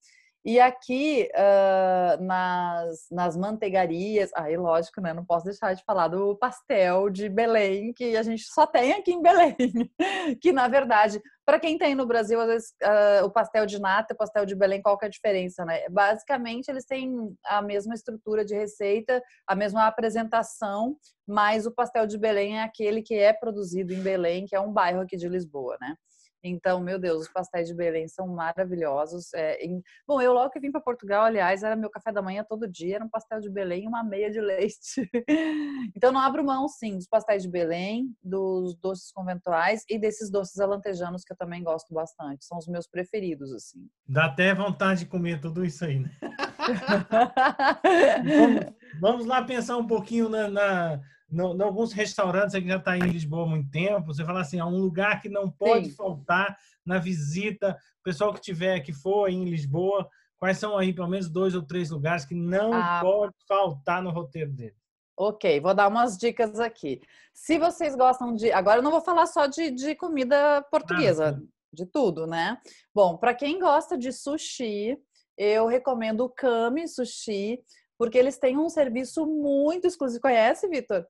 E 0.43 0.59
aqui 0.59 1.29
uh, 1.35 2.23
nas, 2.23 3.07
nas 3.11 3.35
manteigarias, 3.35 4.29
aí 4.33 4.55
lógico, 4.55 5.01
né? 5.01 5.13
Não 5.13 5.25
posso 5.25 5.45
deixar 5.45 5.73
de 5.73 5.83
falar 5.83 6.07
do 6.07 6.35
pastel 6.38 7.09
de 7.09 7.27
Belém, 7.27 7.93
que 7.93 8.15
a 8.15 8.23
gente 8.23 8.43
só 8.43 8.65
tem 8.65 8.93
aqui 8.93 9.11
em 9.11 9.21
Belém. 9.21 9.55
que 10.41 10.53
na 10.53 10.67
verdade, 10.67 11.21
para 11.50 11.60
quem 11.60 11.79
tem 11.79 11.96
no 11.96 12.06
Brasil, 12.06 12.39
às 12.39 12.46
vezes 12.46 12.70
uh, 12.84 13.25
o 13.25 13.32
pastel 13.32 13.65
de 13.65 13.79
nata 13.79 14.13
e 14.13 14.13
o 14.13 14.18
pastel 14.18 14.46
de 14.46 14.53
Belém, 14.53 14.84
qual 14.84 14.96
que 15.00 15.06
é 15.06 15.08
a 15.08 15.12
diferença, 15.12 15.65
né? 15.65 15.89
Basicamente, 15.89 16.70
eles 16.70 16.86
têm 16.86 17.12
a 17.44 17.60
mesma 17.60 17.96
estrutura 17.96 18.46
de 18.46 18.53
receita, 18.53 19.20
a 19.48 19.56
mesma 19.56 19.88
apresentação, 19.88 20.96
mas 21.27 21.65
o 21.65 21.72
pastel 21.74 22.06
de 22.06 22.20
Belém 22.20 22.60
é 22.60 22.62
aquele 22.62 23.01
que 23.01 23.15
é 23.15 23.34
produzido 23.34 23.91
em 23.91 24.00
Belém, 24.00 24.46
que 24.46 24.56
é 24.56 24.60
um 24.60 24.72
bairro 24.72 25.01
aqui 25.01 25.18
de 25.18 25.27
Lisboa, 25.27 25.75
né? 25.82 25.96
Então, 26.43 26.79
meu 26.79 26.98
Deus, 26.98 27.24
os 27.24 27.31
pastéis 27.31 27.67
de 27.67 27.75
Belém 27.75 28.08
são 28.08 28.27
maravilhosos. 28.27 29.34
É, 29.34 29.63
em... 29.63 29.81
Bom, 30.08 30.22
eu 30.22 30.34
logo 30.34 30.50
que 30.50 30.60
vim 30.60 30.72
para 30.72 30.81
Portugal, 30.81 31.24
aliás, 31.24 31.63
era 31.63 31.75
meu 31.75 31.89
café 31.89 32.12
da 32.12 32.22
manhã 32.22 32.46
todo 32.48 32.67
dia, 32.67 32.96
era 32.96 33.05
um 33.05 33.10
pastel 33.10 33.39
de 33.39 33.50
Belém 33.50 33.84
e 33.84 33.88
uma 33.88 34.03
meia 34.03 34.31
de 34.31 34.39
leite. 34.39 35.10
então, 35.96 36.12
não 36.12 36.19
abro 36.19 36.43
mão, 36.43 36.67
sim, 36.67 36.96
dos 36.96 37.08
pastéis 37.08 37.43
de 37.43 37.50
Belém, 37.50 38.13
dos 38.24 38.75
doces 38.75 39.12
conventuais 39.12 39.84
e 39.89 40.00
desses 40.00 40.31
doces 40.31 40.60
alantejanos 40.60 41.24
que 41.24 41.34
eu 41.34 41.38
também 41.38 41.63
gosto 41.63 41.93
bastante. 41.93 42.46
São 42.46 42.58
os 42.58 42.67
meus 42.67 42.88
preferidos, 42.88 43.51
assim. 43.53 43.88
Dá 44.08 44.25
até 44.25 44.53
vontade 44.53 45.01
de 45.01 45.05
comer 45.05 45.41
tudo 45.41 45.65
isso 45.65 45.86
aí, 45.86 46.00
né? 46.00 46.12
vamos, 48.24 48.65
vamos, 49.00 49.25
lá 49.25 49.43
pensar 49.43 49.77
um 49.77 49.88
pouquinho 49.88 50.29
na, 50.29 50.48
na 50.48 51.01
Em 51.31 51.62
alguns 51.62 51.93
restaurantes, 51.93 52.53
você 52.53 52.62
que 52.62 52.67
já 52.67 52.77
está 52.77 52.98
em 52.98 53.01
Lisboa 53.01 53.43
há 53.43 53.50
muito 53.50 53.69
tempo, 53.69 54.07
você 54.07 54.25
fala 54.25 54.41
assim, 54.41 54.59
é 54.59 54.65
um 54.65 54.79
lugar 54.79 55.21
que 55.21 55.29
não 55.29 55.50
pode 55.50 55.89
Sim. 55.89 55.95
faltar 55.95 56.57
na 56.86 56.98
visita. 56.98 57.77
O 58.00 58.03
pessoal 58.03 58.33
que 58.33 58.41
tiver, 58.41 58.79
que 58.79 58.91
for 58.91 59.29
em 59.29 59.45
Lisboa, 59.45 60.09
quais 60.38 60.57
são 60.57 60.77
aí 60.77 60.91
pelo 60.93 61.07
menos 61.07 61.29
dois 61.29 61.53
ou 61.53 61.62
três 61.62 61.91
lugares 61.91 62.25
que 62.25 62.33
não 62.33 62.74
ah. 62.74 63.00
pode 63.01 63.36
faltar 63.48 64.01
no 64.01 64.09
roteiro 64.09 64.51
dele? 64.51 64.75
Ok, 65.15 65.59
vou 65.59 65.74
dar 65.74 65.89
umas 65.89 66.17
dicas 66.17 66.59
aqui. 66.59 67.01
Se 67.33 67.59
vocês 67.59 67.93
gostam 67.93 68.33
de. 68.33 68.51
Agora 68.51 68.79
eu 68.79 68.83
não 68.83 68.89
vou 68.89 69.01
falar 69.01 69.25
só 69.25 69.48
de, 69.48 69.69
de 69.69 69.93
comida 69.93 70.65
portuguesa, 70.71 71.38
ah, 71.38 71.48
de 71.74 71.86
tudo, 71.86 72.25
né? 72.25 72.57
Bom, 72.95 73.17
para 73.17 73.36
quem 73.36 73.59
gosta 73.59 73.98
de 73.98 74.13
sushi, 74.13 74.98
eu 75.38 75.67
recomendo 75.67 76.21
o 76.21 76.29
Kami 76.29 76.88
Sushi, 76.88 77.62
porque 77.98 78.17
eles 78.17 78.38
têm 78.38 78.57
um 78.57 78.69
serviço 78.69 79.25
muito 79.25 79.86
exclusivo. 79.86 80.21
Conhece, 80.21 80.69
Vitor? 80.69 81.05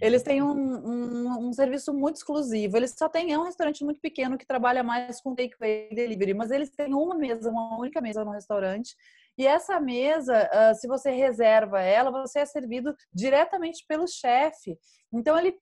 Eles 0.00 0.22
têm 0.22 0.42
um, 0.42 0.52
um, 0.52 1.48
um, 1.48 1.52
serviço 1.52 1.92
muito 1.92 2.16
exclusivo. 2.16 2.76
Eles 2.76 2.94
só 2.96 3.08
têm 3.08 3.32
é 3.32 3.38
um 3.38 3.44
restaurante 3.44 3.84
muito 3.84 4.00
pequeno 4.00 4.38
que 4.38 4.46
trabalha 4.46 4.82
mais 4.82 5.20
com 5.20 5.34
takeaway 5.34 5.88
delivery, 5.94 6.34
mas 6.34 6.50
eles 6.50 6.70
têm 6.70 6.94
uma 6.94 7.14
mesa, 7.14 7.50
uma 7.50 7.78
única 7.78 8.00
mesa 8.00 8.24
no 8.24 8.30
restaurante. 8.30 8.94
E 9.38 9.46
essa 9.46 9.80
mesa, 9.80 10.50
se 10.74 10.86
você 10.86 11.10
reserva 11.10 11.80
ela, 11.80 12.10
você 12.10 12.40
é 12.40 12.44
servido 12.44 12.94
diretamente 13.12 13.84
pelo 13.88 14.06
chefe. 14.06 14.78
Então 15.12 15.38
ele 15.38 15.52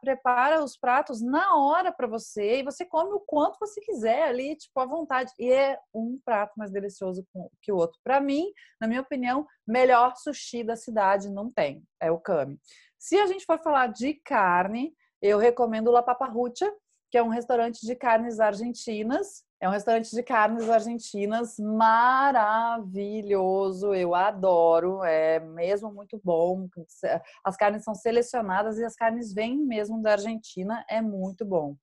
prepara 0.00 0.62
os 0.62 0.76
pratos 0.76 1.22
na 1.22 1.56
hora 1.56 1.92
para 1.92 2.06
você 2.06 2.58
e 2.58 2.62
você 2.62 2.84
come 2.84 3.12
o 3.12 3.20
quanto 3.20 3.58
você 3.58 3.80
quiser 3.80 4.24
ali, 4.24 4.56
tipo 4.56 4.78
à 4.80 4.84
vontade. 4.84 5.32
E 5.38 5.50
é 5.52 5.78
um 5.94 6.18
prato 6.24 6.52
mais 6.56 6.70
delicioso 6.70 7.24
que 7.62 7.72
o 7.72 7.76
outro. 7.76 7.98
Para 8.02 8.20
mim, 8.20 8.52
na 8.80 8.88
minha 8.88 9.00
opinião, 9.00 9.46
melhor 9.66 10.16
sushi 10.16 10.64
da 10.64 10.76
cidade 10.76 11.30
não 11.30 11.50
tem. 11.50 11.82
É 12.00 12.10
o 12.10 12.18
Kami. 12.18 12.58
Se 13.02 13.18
a 13.18 13.26
gente 13.26 13.44
for 13.44 13.58
falar 13.58 13.88
de 13.88 14.14
carne, 14.14 14.94
eu 15.20 15.36
recomendo 15.36 15.90
La 15.90 16.04
Paparrucha, 16.04 16.72
que 17.10 17.18
é 17.18 17.22
um 17.22 17.30
restaurante 17.30 17.84
de 17.84 17.96
carnes 17.96 18.38
argentinas. 18.38 19.42
É 19.60 19.68
um 19.68 19.72
restaurante 19.72 20.12
de 20.12 20.22
carnes 20.22 20.70
argentinas 20.70 21.58
maravilhoso, 21.58 22.72
eu 23.92 24.14
adoro, 24.14 25.02
é 25.02 25.40
mesmo 25.40 25.92
muito 25.92 26.20
bom. 26.22 26.68
As 27.44 27.56
carnes 27.56 27.82
são 27.82 27.92
selecionadas 27.92 28.78
e 28.78 28.84
as 28.84 28.94
carnes 28.94 29.34
vêm 29.34 29.58
mesmo 29.58 30.00
da 30.00 30.12
Argentina, 30.12 30.84
é 30.88 31.02
muito 31.02 31.44
bom. 31.44 31.74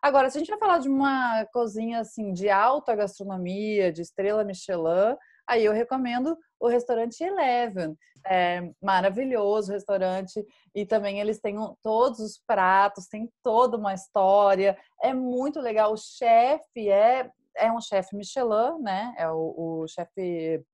Agora, 0.00 0.30
se 0.30 0.38
a 0.38 0.40
gente 0.40 0.50
vai 0.50 0.60
falar 0.60 0.78
de 0.78 0.88
uma 0.88 1.44
cozinha 1.46 1.98
assim 1.98 2.32
de 2.32 2.48
alta 2.48 2.94
gastronomia, 2.94 3.90
de 3.92 4.02
estrela 4.02 4.44
Michelin, 4.44 5.16
aí 5.48 5.64
eu 5.64 5.72
recomendo 5.72 6.36
o 6.60 6.68
restaurante 6.68 7.22
Eleven. 7.22 7.96
É 8.24 8.70
maravilhoso 8.80 9.72
restaurante 9.72 10.44
e 10.72 10.86
também 10.86 11.18
eles 11.18 11.40
têm 11.40 11.56
todos 11.82 12.20
os 12.20 12.40
pratos, 12.46 13.08
tem 13.08 13.28
toda 13.42 13.76
uma 13.76 13.94
história. 13.94 14.78
É 15.02 15.12
muito 15.12 15.60
legal. 15.60 15.92
O 15.92 15.96
chefe 15.96 16.88
é 16.88 17.30
é 17.56 17.70
um 17.70 17.80
chefe 17.80 18.16
Michelin, 18.16 18.80
né? 18.80 19.14
É 19.18 19.28
o, 19.28 19.82
o 19.82 19.86
chefe 19.86 20.64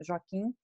Joaquim. 0.00 0.54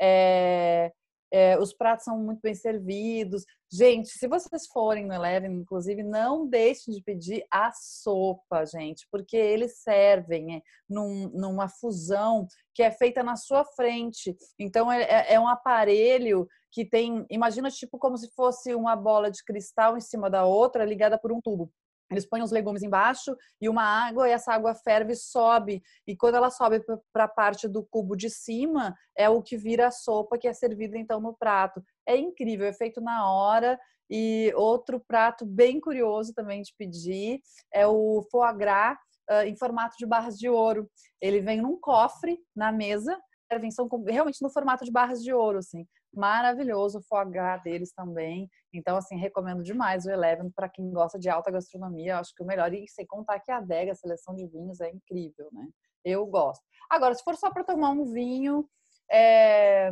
É, 0.00 0.92
é, 1.32 1.58
os 1.58 1.72
pratos 1.72 2.04
são 2.04 2.18
muito 2.18 2.40
bem 2.42 2.54
servidos. 2.54 3.44
Gente, 3.72 4.10
se 4.10 4.28
vocês 4.28 4.66
forem 4.66 5.06
no 5.06 5.14
Eleven, 5.14 5.50
inclusive, 5.50 6.02
não 6.02 6.46
deixem 6.46 6.92
de 6.92 7.02
pedir 7.02 7.42
a 7.50 7.72
sopa, 7.72 8.66
gente, 8.66 9.08
porque 9.10 9.36
eles 9.36 9.78
servem 9.78 10.56
é, 10.56 10.62
num, 10.88 11.30
numa 11.30 11.70
fusão 11.70 12.46
que 12.74 12.82
é 12.82 12.90
feita 12.90 13.22
na 13.22 13.34
sua 13.34 13.64
frente. 13.64 14.36
Então, 14.58 14.92
é, 14.92 15.02
é, 15.02 15.34
é 15.34 15.40
um 15.40 15.48
aparelho 15.48 16.46
que 16.70 16.84
tem, 16.84 17.24
imagina, 17.30 17.70
tipo, 17.70 17.98
como 17.98 18.16
se 18.18 18.30
fosse 18.34 18.74
uma 18.74 18.94
bola 18.94 19.30
de 19.30 19.42
cristal 19.42 19.96
em 19.96 20.00
cima 20.00 20.28
da 20.28 20.44
outra, 20.44 20.84
ligada 20.84 21.18
por 21.18 21.32
um 21.32 21.40
tubo. 21.40 21.72
Eles 22.12 22.26
põem 22.26 22.42
os 22.42 22.52
legumes 22.52 22.82
embaixo 22.82 23.34
e 23.60 23.68
uma 23.68 23.82
água, 23.82 24.28
e 24.28 24.32
essa 24.32 24.52
água 24.52 24.74
ferve 24.74 25.12
e 25.12 25.16
sobe. 25.16 25.82
E 26.06 26.16
quando 26.16 26.36
ela 26.36 26.50
sobe 26.50 26.80
para 27.12 27.24
a 27.24 27.28
parte 27.28 27.66
do 27.66 27.82
cubo 27.82 28.14
de 28.14 28.28
cima, 28.28 28.94
é 29.16 29.28
o 29.28 29.42
que 29.42 29.56
vira 29.56 29.88
a 29.88 29.90
sopa 29.90 30.38
que 30.38 30.46
é 30.46 30.52
servida 30.52 30.96
então 30.98 31.20
no 31.20 31.34
prato. 31.34 31.82
É 32.06 32.16
incrível, 32.16 32.66
é 32.66 32.72
feito 32.72 33.00
na 33.00 33.28
hora. 33.30 33.78
E 34.10 34.52
outro 34.54 35.00
prato 35.00 35.46
bem 35.46 35.80
curioso 35.80 36.34
também 36.34 36.60
de 36.60 36.74
pedir 36.76 37.40
é 37.72 37.86
o 37.86 38.22
foie 38.30 38.54
gras 38.54 38.98
uh, 39.30 39.46
em 39.46 39.56
formato 39.56 39.96
de 39.96 40.04
barras 40.04 40.38
de 40.38 40.48
ouro. 40.48 40.86
Ele 41.20 41.40
vem 41.40 41.62
num 41.62 41.78
cofre 41.80 42.38
na 42.54 42.70
mesa, 42.70 43.18
são 43.70 43.88
realmente 44.06 44.42
no 44.42 44.50
formato 44.50 44.84
de 44.84 44.90
barras 44.90 45.22
de 45.22 45.32
ouro, 45.32 45.58
assim 45.58 45.86
maravilhoso 46.14 46.98
o 46.98 47.02
foie 47.02 47.30
gras 47.30 47.62
deles 47.62 47.92
também. 47.92 48.48
Então, 48.72 48.96
assim, 48.96 49.16
recomendo 49.16 49.62
demais 49.62 50.04
o 50.04 50.10
Eleven 50.10 50.50
para 50.50 50.68
quem 50.68 50.90
gosta 50.90 51.18
de 51.18 51.28
alta 51.28 51.50
gastronomia. 51.50 52.18
Acho 52.18 52.34
que 52.34 52.42
o 52.42 52.46
melhor, 52.46 52.72
e 52.72 52.86
sem 52.88 53.06
contar 53.06 53.40
que 53.40 53.50
a 53.50 53.58
adega, 53.58 53.92
a 53.92 53.96
seleção 53.96 54.34
de 54.34 54.46
vinhos, 54.46 54.80
é 54.80 54.90
incrível, 54.90 55.48
né? 55.52 55.66
Eu 56.04 56.26
gosto. 56.26 56.62
Agora, 56.90 57.14
se 57.14 57.22
for 57.22 57.36
só 57.36 57.50
para 57.50 57.64
tomar 57.64 57.90
um 57.90 58.04
vinho, 58.12 58.68
é... 59.10 59.90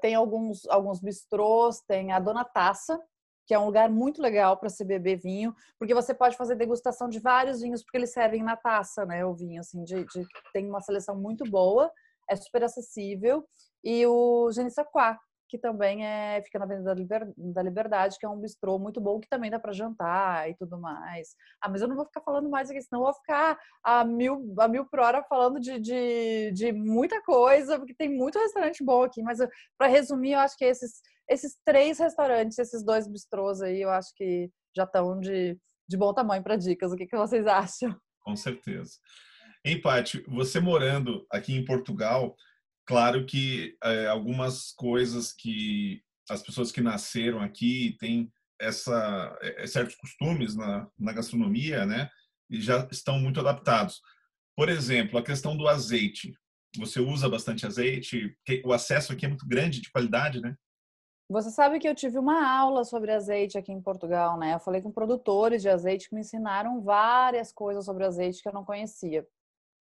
tem 0.00 0.14
alguns, 0.14 0.66
alguns 0.68 1.00
bistrôs, 1.00 1.80
tem 1.80 2.12
a 2.12 2.18
Dona 2.18 2.44
Taça, 2.44 3.00
que 3.44 3.52
é 3.52 3.58
um 3.58 3.66
lugar 3.66 3.90
muito 3.90 4.22
legal 4.22 4.56
para 4.56 4.68
se 4.68 4.84
beber 4.84 5.16
vinho, 5.16 5.54
porque 5.76 5.92
você 5.92 6.14
pode 6.14 6.36
fazer 6.36 6.54
degustação 6.54 7.08
de 7.08 7.18
vários 7.18 7.60
vinhos, 7.60 7.82
porque 7.82 7.98
eles 7.98 8.12
servem 8.12 8.42
na 8.42 8.56
taça, 8.56 9.04
né? 9.04 9.26
O 9.26 9.34
vinho, 9.34 9.60
assim, 9.60 9.82
de, 9.82 10.04
de 10.04 10.24
tem 10.52 10.68
uma 10.68 10.80
seleção 10.80 11.16
muito 11.16 11.44
boa, 11.50 11.90
é 12.32 12.36
super 12.36 12.64
acessível 12.64 13.44
e 13.84 14.06
o 14.06 14.50
Genissaquá, 14.52 15.18
que 15.48 15.58
também 15.58 16.06
é, 16.06 16.40
fica 16.42 16.58
na 16.58 16.64
Avenida 16.64 16.94
da 17.36 17.62
Liberdade, 17.62 18.16
que 18.18 18.24
é 18.24 18.28
um 18.28 18.40
bistrô 18.40 18.78
muito 18.78 19.02
bom, 19.02 19.20
que 19.20 19.28
também 19.28 19.50
dá 19.50 19.58
para 19.58 19.74
jantar 19.74 20.48
e 20.48 20.56
tudo 20.56 20.80
mais. 20.80 21.36
Ah, 21.60 21.68
mas 21.68 21.82
eu 21.82 21.88
não 21.88 21.94
vou 21.94 22.06
ficar 22.06 22.22
falando 22.22 22.48
mais 22.48 22.70
aqui, 22.70 22.80
senão 22.80 23.02
eu 23.02 23.04
vou 23.04 23.14
ficar 23.14 23.58
a 23.84 24.02
mil, 24.02 24.54
a 24.58 24.66
mil 24.66 24.86
por 24.86 25.00
hora 25.00 25.22
falando 25.24 25.60
de, 25.60 25.78
de, 25.78 26.52
de 26.52 26.72
muita 26.72 27.20
coisa, 27.22 27.78
porque 27.78 27.92
tem 27.94 28.08
muito 28.08 28.38
restaurante 28.38 28.82
bom 28.82 29.02
aqui. 29.02 29.22
Mas 29.22 29.40
para 29.76 29.88
resumir, 29.88 30.32
eu 30.32 30.38
acho 30.38 30.56
que 30.56 30.64
esses, 30.64 31.02
esses 31.28 31.54
três 31.66 31.98
restaurantes, 31.98 32.58
esses 32.58 32.82
dois 32.82 33.06
bistrôs 33.06 33.60
aí, 33.60 33.82
eu 33.82 33.90
acho 33.90 34.10
que 34.16 34.50
já 34.74 34.84
estão 34.84 35.20
de, 35.20 35.58
de 35.86 35.96
bom 35.98 36.14
tamanho 36.14 36.42
para 36.42 36.56
dicas. 36.56 36.92
O 36.92 36.96
que, 36.96 37.06
que 37.06 37.16
vocês 37.16 37.46
acham? 37.46 37.94
Com 38.22 38.34
certeza. 38.34 38.92
Em 39.64 39.80
você 40.28 40.60
morando 40.60 41.26
aqui 41.30 41.54
em 41.54 41.64
Portugal, 41.64 42.36
Claro 42.86 43.24
que 43.24 43.76
é, 43.82 44.06
algumas 44.06 44.72
coisas 44.72 45.32
que 45.32 46.02
as 46.28 46.42
pessoas 46.42 46.72
que 46.72 46.80
nasceram 46.80 47.40
aqui 47.40 47.96
têm 47.98 48.32
essa, 48.60 49.38
é, 49.40 49.66
certos 49.66 49.94
costumes 49.96 50.56
na, 50.56 50.88
na 50.98 51.12
gastronomia, 51.12 51.86
né? 51.86 52.10
E 52.50 52.60
já 52.60 52.86
estão 52.90 53.18
muito 53.18 53.40
adaptados. 53.40 54.00
Por 54.56 54.68
exemplo, 54.68 55.18
a 55.18 55.22
questão 55.22 55.56
do 55.56 55.68
azeite. 55.68 56.34
Você 56.76 57.00
usa 57.00 57.28
bastante 57.28 57.66
azeite? 57.66 58.36
O 58.64 58.72
acesso 58.72 59.12
aqui 59.12 59.26
é 59.26 59.28
muito 59.28 59.46
grande 59.46 59.80
de 59.80 59.90
qualidade, 59.90 60.40
né? 60.40 60.56
Você 61.30 61.50
sabe 61.50 61.78
que 61.78 61.88
eu 61.88 61.94
tive 61.94 62.18
uma 62.18 62.46
aula 62.46 62.84
sobre 62.84 63.12
azeite 63.12 63.56
aqui 63.56 63.72
em 63.72 63.80
Portugal, 63.80 64.38
né? 64.38 64.54
Eu 64.54 64.60
falei 64.60 64.82
com 64.82 64.90
produtores 64.90 65.62
de 65.62 65.68
azeite 65.68 66.08
que 66.08 66.14
me 66.14 66.20
ensinaram 66.20 66.82
várias 66.82 67.52
coisas 67.52 67.84
sobre 67.84 68.04
azeite 68.04 68.42
que 68.42 68.48
eu 68.48 68.52
não 68.52 68.64
conhecia. 68.64 69.26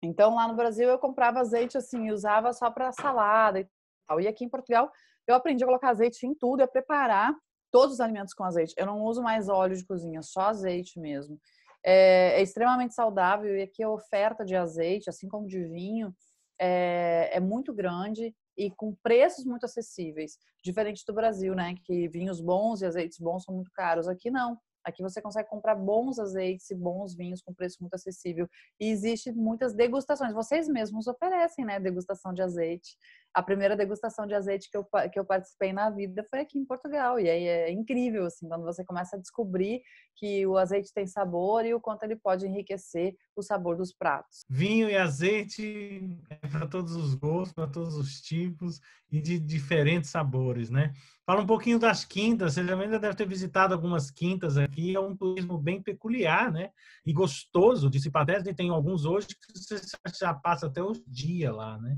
Então, 0.02 0.34
lá 0.34 0.46
no 0.46 0.54
Brasil, 0.54 0.88
eu 0.88 0.98
comprava 0.98 1.40
azeite 1.40 1.76
assim, 1.76 2.10
usava 2.10 2.52
só 2.52 2.70
para 2.70 2.92
salada 2.92 3.60
e 3.60 3.68
tal. 4.06 4.20
E 4.20 4.28
aqui 4.28 4.44
em 4.44 4.48
Portugal, 4.48 4.90
eu 5.26 5.34
aprendi 5.34 5.62
a 5.64 5.66
colocar 5.66 5.90
azeite 5.90 6.26
em 6.26 6.34
tudo 6.34 6.60
e 6.60 6.62
a 6.62 6.68
preparar 6.68 7.34
todos 7.70 7.94
os 7.94 8.00
alimentos 8.00 8.32
com 8.32 8.44
azeite. 8.44 8.74
Eu 8.76 8.86
não 8.86 9.02
uso 9.02 9.22
mais 9.22 9.48
óleo 9.48 9.76
de 9.76 9.84
cozinha, 9.84 10.22
só 10.22 10.42
azeite 10.42 10.98
mesmo. 10.98 11.38
É, 11.84 12.38
é 12.38 12.42
extremamente 12.42 12.94
saudável 12.94 13.56
e 13.56 13.62
aqui 13.62 13.82
a 13.82 13.90
oferta 13.90 14.44
de 14.44 14.56
azeite, 14.56 15.10
assim 15.10 15.28
como 15.28 15.46
de 15.46 15.62
vinho, 15.64 16.14
é, 16.60 17.30
é 17.36 17.40
muito 17.40 17.72
grande 17.72 18.34
e 18.56 18.70
com 18.70 18.94
preços 19.02 19.44
muito 19.44 19.64
acessíveis, 19.64 20.36
diferente 20.62 21.04
do 21.06 21.14
Brasil, 21.14 21.54
né? 21.54 21.74
Que 21.84 22.08
vinhos 22.08 22.40
bons 22.40 22.82
e 22.82 22.86
azeites 22.86 23.18
bons 23.18 23.44
são 23.44 23.54
muito 23.54 23.70
caros. 23.72 24.08
Aqui 24.08 24.30
não. 24.30 24.58
Aqui 24.84 25.02
você 25.02 25.20
consegue 25.20 25.48
comprar 25.48 25.74
bons 25.74 26.18
azeites 26.18 26.70
e 26.70 26.74
bons 26.74 27.14
vinhos 27.14 27.42
com 27.42 27.52
preço 27.52 27.78
muito 27.80 27.94
acessível. 27.94 28.48
E 28.80 28.90
existe 28.90 29.32
muitas 29.32 29.74
degustações. 29.74 30.32
Vocês 30.32 30.68
mesmos 30.68 31.06
oferecem, 31.06 31.64
né? 31.64 31.78
Degustação 31.78 32.32
de 32.32 32.42
azeite. 32.42 32.96
A 33.38 33.42
primeira 33.44 33.76
degustação 33.76 34.26
de 34.26 34.34
azeite 34.34 34.68
que 34.68 34.76
eu, 34.76 34.84
que 35.12 35.16
eu 35.16 35.24
participei 35.24 35.72
na 35.72 35.90
vida 35.90 36.24
foi 36.28 36.40
aqui 36.40 36.58
em 36.58 36.64
Portugal. 36.64 37.20
E 37.20 37.30
aí 37.30 37.44
é 37.44 37.70
incrível, 37.70 38.26
assim, 38.26 38.48
quando 38.48 38.64
você 38.64 38.84
começa 38.84 39.14
a 39.14 39.18
descobrir 39.20 39.80
que 40.16 40.44
o 40.44 40.56
azeite 40.58 40.92
tem 40.92 41.06
sabor 41.06 41.64
e 41.64 41.72
o 41.72 41.80
quanto 41.80 42.02
ele 42.02 42.16
pode 42.16 42.44
enriquecer 42.48 43.14
o 43.36 43.42
sabor 43.42 43.76
dos 43.76 43.92
pratos. 43.92 44.40
Vinho 44.50 44.90
e 44.90 44.96
azeite 44.96 46.02
é 46.28 46.48
para 46.48 46.66
todos 46.66 46.96
os 46.96 47.14
gostos, 47.14 47.52
para 47.52 47.68
todos 47.68 47.94
os 47.94 48.20
tipos 48.20 48.80
e 49.08 49.22
de 49.22 49.38
diferentes 49.38 50.10
sabores, 50.10 50.68
né? 50.68 50.92
Fala 51.24 51.42
um 51.42 51.46
pouquinho 51.46 51.78
das 51.78 52.04
quintas. 52.04 52.54
Você 52.54 52.66
também 52.66 52.90
deve 52.90 53.14
ter 53.14 53.28
visitado 53.28 53.72
algumas 53.72 54.10
quintas 54.10 54.58
aqui. 54.58 54.96
É 54.96 55.00
um 55.00 55.16
turismo 55.16 55.56
bem 55.56 55.80
peculiar, 55.80 56.50
né? 56.50 56.70
E 57.06 57.12
gostoso 57.12 57.88
de 57.88 58.00
se 58.00 58.10
parece. 58.10 58.52
Tem 58.52 58.70
alguns 58.70 59.04
hoje 59.04 59.28
que 59.28 59.56
você 59.56 59.80
já 60.18 60.34
passa 60.34 60.66
até 60.66 60.82
os 60.82 61.00
dias 61.06 61.54
lá, 61.54 61.78
né? 61.78 61.96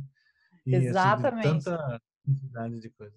E, 0.67 0.75
Exatamente. 0.75 1.47
Assim, 1.47 1.65
tanta 1.65 2.01
quantidade 2.25 2.81
de 2.81 2.91
coisa. 2.91 3.17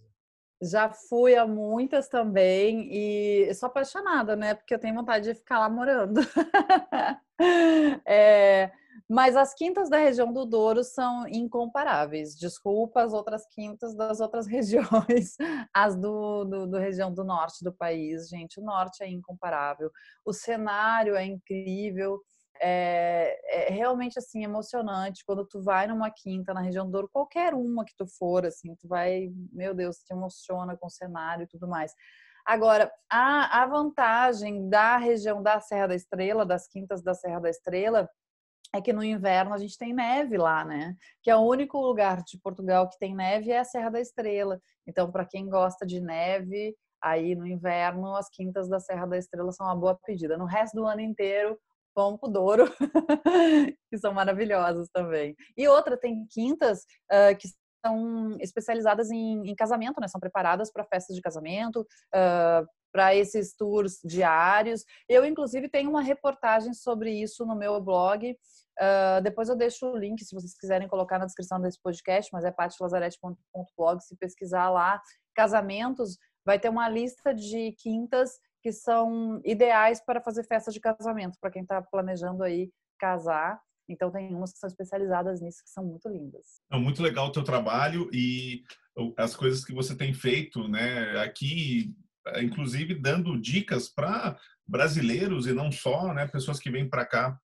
Já 0.61 0.89
fui 0.89 1.35
a 1.35 1.45
muitas 1.45 2.07
também 2.07 2.87
e 2.89 3.53
sou 3.53 3.67
apaixonada, 3.67 4.35
né? 4.35 4.53
Porque 4.53 4.73
eu 4.73 4.79
tenho 4.79 4.95
vontade 4.95 5.25
de 5.25 5.35
ficar 5.35 5.59
lá 5.59 5.69
morando. 5.69 6.21
é, 8.07 8.71
mas 9.09 9.35
as 9.35 9.53
quintas 9.53 9.89
da 9.89 9.97
região 9.97 10.31
do 10.31 10.45
Douro 10.45 10.83
são 10.83 11.27
incomparáveis. 11.27 12.37
Desculpa 12.37 13.03
as 13.03 13.11
outras 13.11 13.45
quintas 13.47 13.93
das 13.95 14.21
outras 14.21 14.47
regiões, 14.47 15.35
as 15.73 15.95
do, 15.95 16.45
do, 16.45 16.67
do, 16.67 16.77
região 16.77 17.13
do 17.13 17.23
norte 17.23 17.63
do 17.63 17.73
país, 17.73 18.29
gente. 18.29 18.59
O 18.59 18.63
norte 18.63 19.03
é 19.03 19.09
incomparável. 19.09 19.91
O 20.25 20.31
cenário 20.31 21.15
é 21.15 21.25
incrível 21.25 22.21
é, 22.61 23.67
é, 23.67 23.69
realmente 23.69 24.19
assim 24.19 24.43
emocionante 24.43 25.23
quando 25.25 25.45
tu 25.45 25.61
vai 25.61 25.87
numa 25.87 26.11
quinta 26.11 26.53
na 26.53 26.61
região 26.61 26.85
do 26.85 26.91
Douro, 26.91 27.09
qualquer 27.11 27.53
uma 27.53 27.85
que 27.85 27.95
tu 27.97 28.05
for, 28.07 28.45
assim, 28.45 28.75
tu 28.75 28.87
vai, 28.87 29.29
meu 29.51 29.73
Deus, 29.73 29.97
te 29.97 30.13
emociona 30.13 30.77
com 30.77 30.87
o 30.87 30.91
cenário 30.91 31.43
e 31.43 31.47
tudo 31.47 31.67
mais. 31.67 31.93
Agora, 32.45 32.91
a, 33.09 33.63
a 33.63 33.65
vantagem 33.65 34.69
da 34.69 34.97
região 34.97 35.41
da 35.41 35.59
Serra 35.61 35.87
da 35.87 35.95
Estrela, 35.95 36.45
das 36.45 36.67
quintas 36.67 37.01
da 37.01 37.13
Serra 37.13 37.39
da 37.39 37.49
Estrela, 37.49 38.09
é 38.73 38.81
que 38.81 38.91
no 38.91 39.03
inverno 39.03 39.53
a 39.53 39.57
gente 39.57 39.77
tem 39.77 39.93
neve 39.93 40.37
lá, 40.37 40.65
né? 40.65 40.95
Que 41.21 41.29
é 41.29 41.35
o 41.35 41.41
único 41.41 41.79
lugar 41.79 42.23
de 42.23 42.39
Portugal 42.39 42.89
que 42.89 42.97
tem 42.97 43.15
neve 43.15 43.51
é 43.51 43.59
a 43.59 43.63
Serra 43.63 43.91
da 43.91 44.01
Estrela. 44.01 44.59
Então, 44.85 45.11
para 45.11 45.25
quem 45.25 45.47
gosta 45.47 45.85
de 45.85 46.01
neve, 46.01 46.75
aí 47.01 47.35
no 47.35 47.45
inverno 47.45 48.15
as 48.15 48.29
quintas 48.29 48.67
da 48.67 48.79
Serra 48.79 49.05
da 49.05 49.17
Estrela 49.17 49.51
são 49.51 49.67
uma 49.67 49.75
boa 49.75 49.97
pedida. 50.05 50.37
No 50.37 50.45
resto 50.45 50.75
do 50.75 50.85
ano 50.85 51.01
inteiro, 51.01 51.57
vão 51.95 52.17
pro 52.17 52.29
Douro, 52.29 52.65
que 53.89 53.97
são 53.97 54.13
maravilhosas 54.13 54.89
também. 54.93 55.35
E 55.57 55.67
outra, 55.67 55.97
tem 55.97 56.25
quintas 56.29 56.79
uh, 57.11 57.37
que 57.37 57.47
são 57.85 58.37
especializadas 58.39 59.11
em, 59.11 59.49
em, 59.49 59.55
casamento, 59.55 59.99
né? 59.99 60.07
São 60.07 60.19
preparadas 60.19 60.71
para 60.71 60.85
festas 60.85 61.15
de 61.15 61.21
casamento, 61.21 61.81
uh, 61.81 62.65
para 62.93 63.15
esses 63.15 63.55
tours 63.55 63.99
diários. 64.03 64.85
Eu, 65.09 65.25
inclusive, 65.25 65.67
tenho 65.67 65.89
uma 65.89 66.01
reportagem 66.01 66.73
sobre 66.73 67.11
isso 67.11 67.45
no 67.45 67.55
meu 67.55 67.81
blog. 67.81 68.31
Uh, 68.79 69.21
depois 69.21 69.49
eu 69.49 69.55
deixo 69.55 69.87
o 69.87 69.97
link, 69.97 70.23
se 70.23 70.33
vocês 70.33 70.57
quiserem 70.57 70.87
colocar 70.87 71.19
na 71.19 71.25
descrição 71.25 71.59
desse 71.59 71.81
podcast, 71.81 72.29
mas 72.31 72.45
é 72.45 72.51
patilazarete.blog. 72.51 74.01
Se 74.01 74.15
pesquisar 74.15 74.69
lá, 74.69 75.01
casamentos, 75.35 76.17
vai 76.45 76.59
ter 76.59 76.69
uma 76.69 76.87
lista 76.87 77.33
de 77.33 77.73
quintas 77.79 78.31
que 78.63 78.71
são 78.71 79.41
ideais 79.43 79.99
para 79.99 80.21
fazer 80.21 80.45
festas 80.45 80.73
de 80.73 80.79
casamento, 80.79 81.37
para 81.39 81.51
quem 81.51 81.63
está 81.63 81.81
planejando 81.81 82.41
aí 82.43 82.71
casar. 82.97 83.61
Então 83.89 84.09
tem 84.09 84.33
umas 84.33 84.53
que 84.53 84.59
são 84.59 84.69
especializadas 84.69 85.41
nisso 85.41 85.61
que 85.61 85.69
são 85.69 85.83
muito 85.83 86.07
lindas. 86.07 86.61
É 86.71 86.77
muito 86.77 87.03
legal 87.03 87.27
o 87.27 87.31
teu 87.31 87.43
trabalho 87.43 88.09
e 88.13 88.63
as 89.17 89.35
coisas 89.35 89.65
que 89.65 89.73
você 89.73 89.93
tem 89.93 90.13
feito, 90.13 90.65
né? 90.69 91.19
Aqui, 91.19 91.93
inclusive 92.37 92.95
dando 92.95 93.37
dicas 93.37 93.89
para 93.89 94.39
brasileiros 94.65 95.45
e 95.45 95.51
não 95.51 95.69
só, 95.69 96.13
né? 96.13 96.25
Pessoas 96.25 96.57
que 96.57 96.71
vêm 96.71 96.89
para 96.89 97.05
cá 97.05 97.37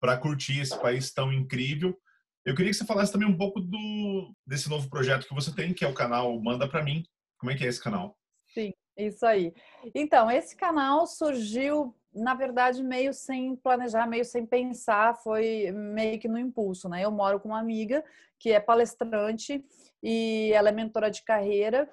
para 0.00 0.18
curtir 0.18 0.60
esse 0.60 0.76
país 0.80 1.12
tão 1.12 1.32
incrível. 1.32 1.96
Eu 2.44 2.56
queria 2.56 2.72
que 2.72 2.76
você 2.76 2.84
falasse 2.84 3.12
também 3.12 3.28
um 3.28 3.38
pouco 3.38 3.60
do 3.60 4.34
desse 4.44 4.68
novo 4.68 4.90
projeto 4.90 5.28
que 5.28 5.34
você 5.34 5.54
tem, 5.54 5.72
que 5.72 5.84
é 5.84 5.88
o 5.88 5.94
canal 5.94 6.36
Manda 6.42 6.68
para 6.68 6.82
mim. 6.82 7.04
Como 7.38 7.52
é 7.52 7.56
que 7.56 7.64
é 7.64 7.68
esse 7.68 7.80
canal? 7.80 8.18
Sim. 8.48 8.72
Isso 8.96 9.26
aí. 9.26 9.52
Então, 9.94 10.30
esse 10.30 10.56
canal 10.56 11.06
surgiu, 11.06 11.94
na 12.14 12.34
verdade, 12.34 12.82
meio 12.82 13.12
sem 13.12 13.56
planejar, 13.56 14.06
meio 14.06 14.24
sem 14.24 14.46
pensar, 14.46 15.16
foi 15.16 15.70
meio 15.72 16.18
que 16.18 16.28
no 16.28 16.38
impulso, 16.38 16.88
né? 16.88 17.04
Eu 17.04 17.10
moro 17.10 17.40
com 17.40 17.48
uma 17.48 17.58
amiga 17.58 18.04
que 18.38 18.52
é 18.52 18.60
palestrante 18.60 19.64
e 20.02 20.52
ela 20.52 20.68
é 20.68 20.72
mentora 20.72 21.10
de 21.10 21.24
carreira. 21.24 21.88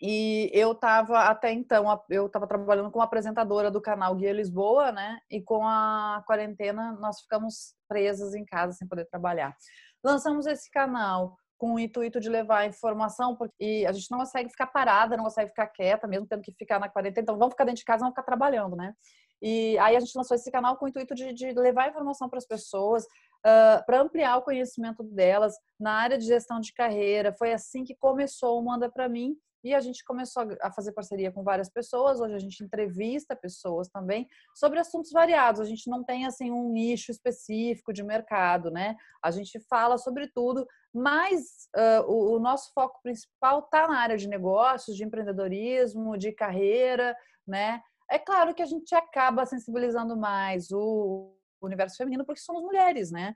E 0.00 0.50
eu 0.52 0.72
estava 0.72 1.20
até 1.20 1.52
então, 1.52 1.86
eu 2.10 2.26
estava 2.26 2.46
trabalhando 2.46 2.90
como 2.90 3.02
apresentadora 3.02 3.70
do 3.70 3.80
canal 3.80 4.14
Guia 4.14 4.32
Lisboa, 4.32 4.92
né? 4.92 5.18
E 5.30 5.40
com 5.40 5.66
a 5.66 6.22
quarentena 6.26 6.92
nós 7.00 7.20
ficamos 7.22 7.74
presas 7.88 8.34
em 8.34 8.44
casa 8.44 8.72
sem 8.72 8.86
poder 8.86 9.06
trabalhar. 9.06 9.56
Lançamos 10.04 10.46
esse 10.46 10.70
canal 10.70 11.36
com 11.58 11.74
o 11.74 11.78
intuito 11.78 12.20
de 12.20 12.28
levar 12.28 12.66
informação, 12.66 13.34
porque 13.34 13.84
a 13.88 13.92
gente 13.92 14.10
não 14.10 14.18
consegue 14.18 14.50
ficar 14.50 14.66
parada, 14.66 15.16
não 15.16 15.24
consegue 15.24 15.50
ficar 15.50 15.66
quieta, 15.68 16.06
mesmo 16.06 16.26
tendo 16.26 16.42
que 16.42 16.52
ficar 16.52 16.78
na 16.78 16.88
quarentena. 16.88 17.22
Então, 17.22 17.38
vamos 17.38 17.54
ficar 17.54 17.64
dentro 17.64 17.78
de 17.78 17.84
casa, 17.84 18.00
vamos 18.00 18.12
ficar 18.12 18.24
trabalhando, 18.24 18.76
né? 18.76 18.94
E 19.40 19.78
aí 19.78 19.96
a 19.96 20.00
gente 20.00 20.16
lançou 20.16 20.34
esse 20.34 20.50
canal 20.50 20.76
com 20.76 20.86
o 20.86 20.88
intuito 20.88 21.14
de, 21.14 21.32
de 21.32 21.52
levar 21.52 21.88
informação 21.88 22.28
para 22.28 22.38
as 22.38 22.46
pessoas, 22.46 23.04
uh, 23.04 23.84
para 23.84 24.00
ampliar 24.00 24.36
o 24.38 24.42
conhecimento 24.42 25.02
delas 25.02 25.54
na 25.78 25.92
área 25.92 26.18
de 26.18 26.24
gestão 26.24 26.60
de 26.60 26.72
carreira. 26.72 27.32
Foi 27.32 27.52
assim 27.52 27.84
que 27.84 27.94
começou 27.94 28.58
o 28.58 28.64
Manda 28.64 28.90
para 28.90 29.08
mim. 29.08 29.36
E 29.64 29.74
a 29.74 29.80
gente 29.80 30.04
começou 30.04 30.46
a 30.62 30.70
fazer 30.70 30.92
parceria 30.92 31.32
com 31.32 31.42
várias 31.42 31.68
pessoas. 31.68 32.20
Hoje 32.20 32.34
a 32.34 32.38
gente 32.38 32.62
entrevista 32.62 33.34
pessoas 33.34 33.88
também 33.88 34.28
sobre 34.54 34.78
assuntos 34.78 35.10
variados. 35.10 35.60
A 35.60 35.64
gente 35.64 35.90
não 35.90 36.04
tem 36.04 36.24
assim 36.24 36.52
um 36.52 36.70
nicho 36.70 37.10
específico 37.10 37.92
de 37.92 38.04
mercado, 38.04 38.70
né? 38.70 38.94
A 39.20 39.32
gente 39.32 39.58
fala 39.68 39.98
sobre 39.98 40.28
tudo, 40.28 40.64
mas 40.96 41.68
uh, 41.76 42.10
o, 42.10 42.36
o, 42.36 42.38
nosso 42.40 42.72
foco 42.72 43.00
principal 43.02 43.60
está 43.60 43.86
na 43.86 43.98
área 44.00 44.16
de 44.16 44.26
negócios, 44.26 44.96
de 44.96 45.04
empreendedorismo, 45.04 46.16
de 46.16 46.32
carreira, 46.32 47.14
né? 47.46 47.82
É 48.10 48.18
claro 48.18 48.54
que 48.54 48.62
a 48.62 48.66
gente 48.66 48.94
acaba 48.94 49.44
sensibilizando 49.44 50.16
mais 50.16 50.70
o 50.70 51.34
universo 51.60 51.96
feminino 51.96 52.24
porque 52.24 52.40
somos 52.40 52.62
mulheres, 52.62 53.10
né? 53.10 53.34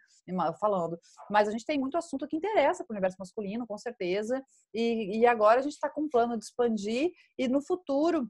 Falando. 0.61 0.99
Mas 1.29 1.49
a 1.49 1.51
gente 1.51 1.65
tem 1.65 1.79
muito 1.79 1.97
assunto 1.97 2.27
que 2.27 2.37
interessa 2.37 2.85
para 2.85 2.95
o 2.95 2.97
universo 2.97 3.17
masculino, 3.19 3.67
com 3.67 3.77
certeza. 3.77 4.43
E, 4.73 5.19
e 5.19 5.27
agora 5.27 5.59
a 5.59 5.63
gente 5.63 5.73
está 5.73 5.91
com 5.91 6.03
um 6.03 6.09
plano 6.09 6.39
de 6.39 6.45
expandir 6.45 7.11
e 7.37 7.49
no 7.49 7.61
futuro 7.61 8.29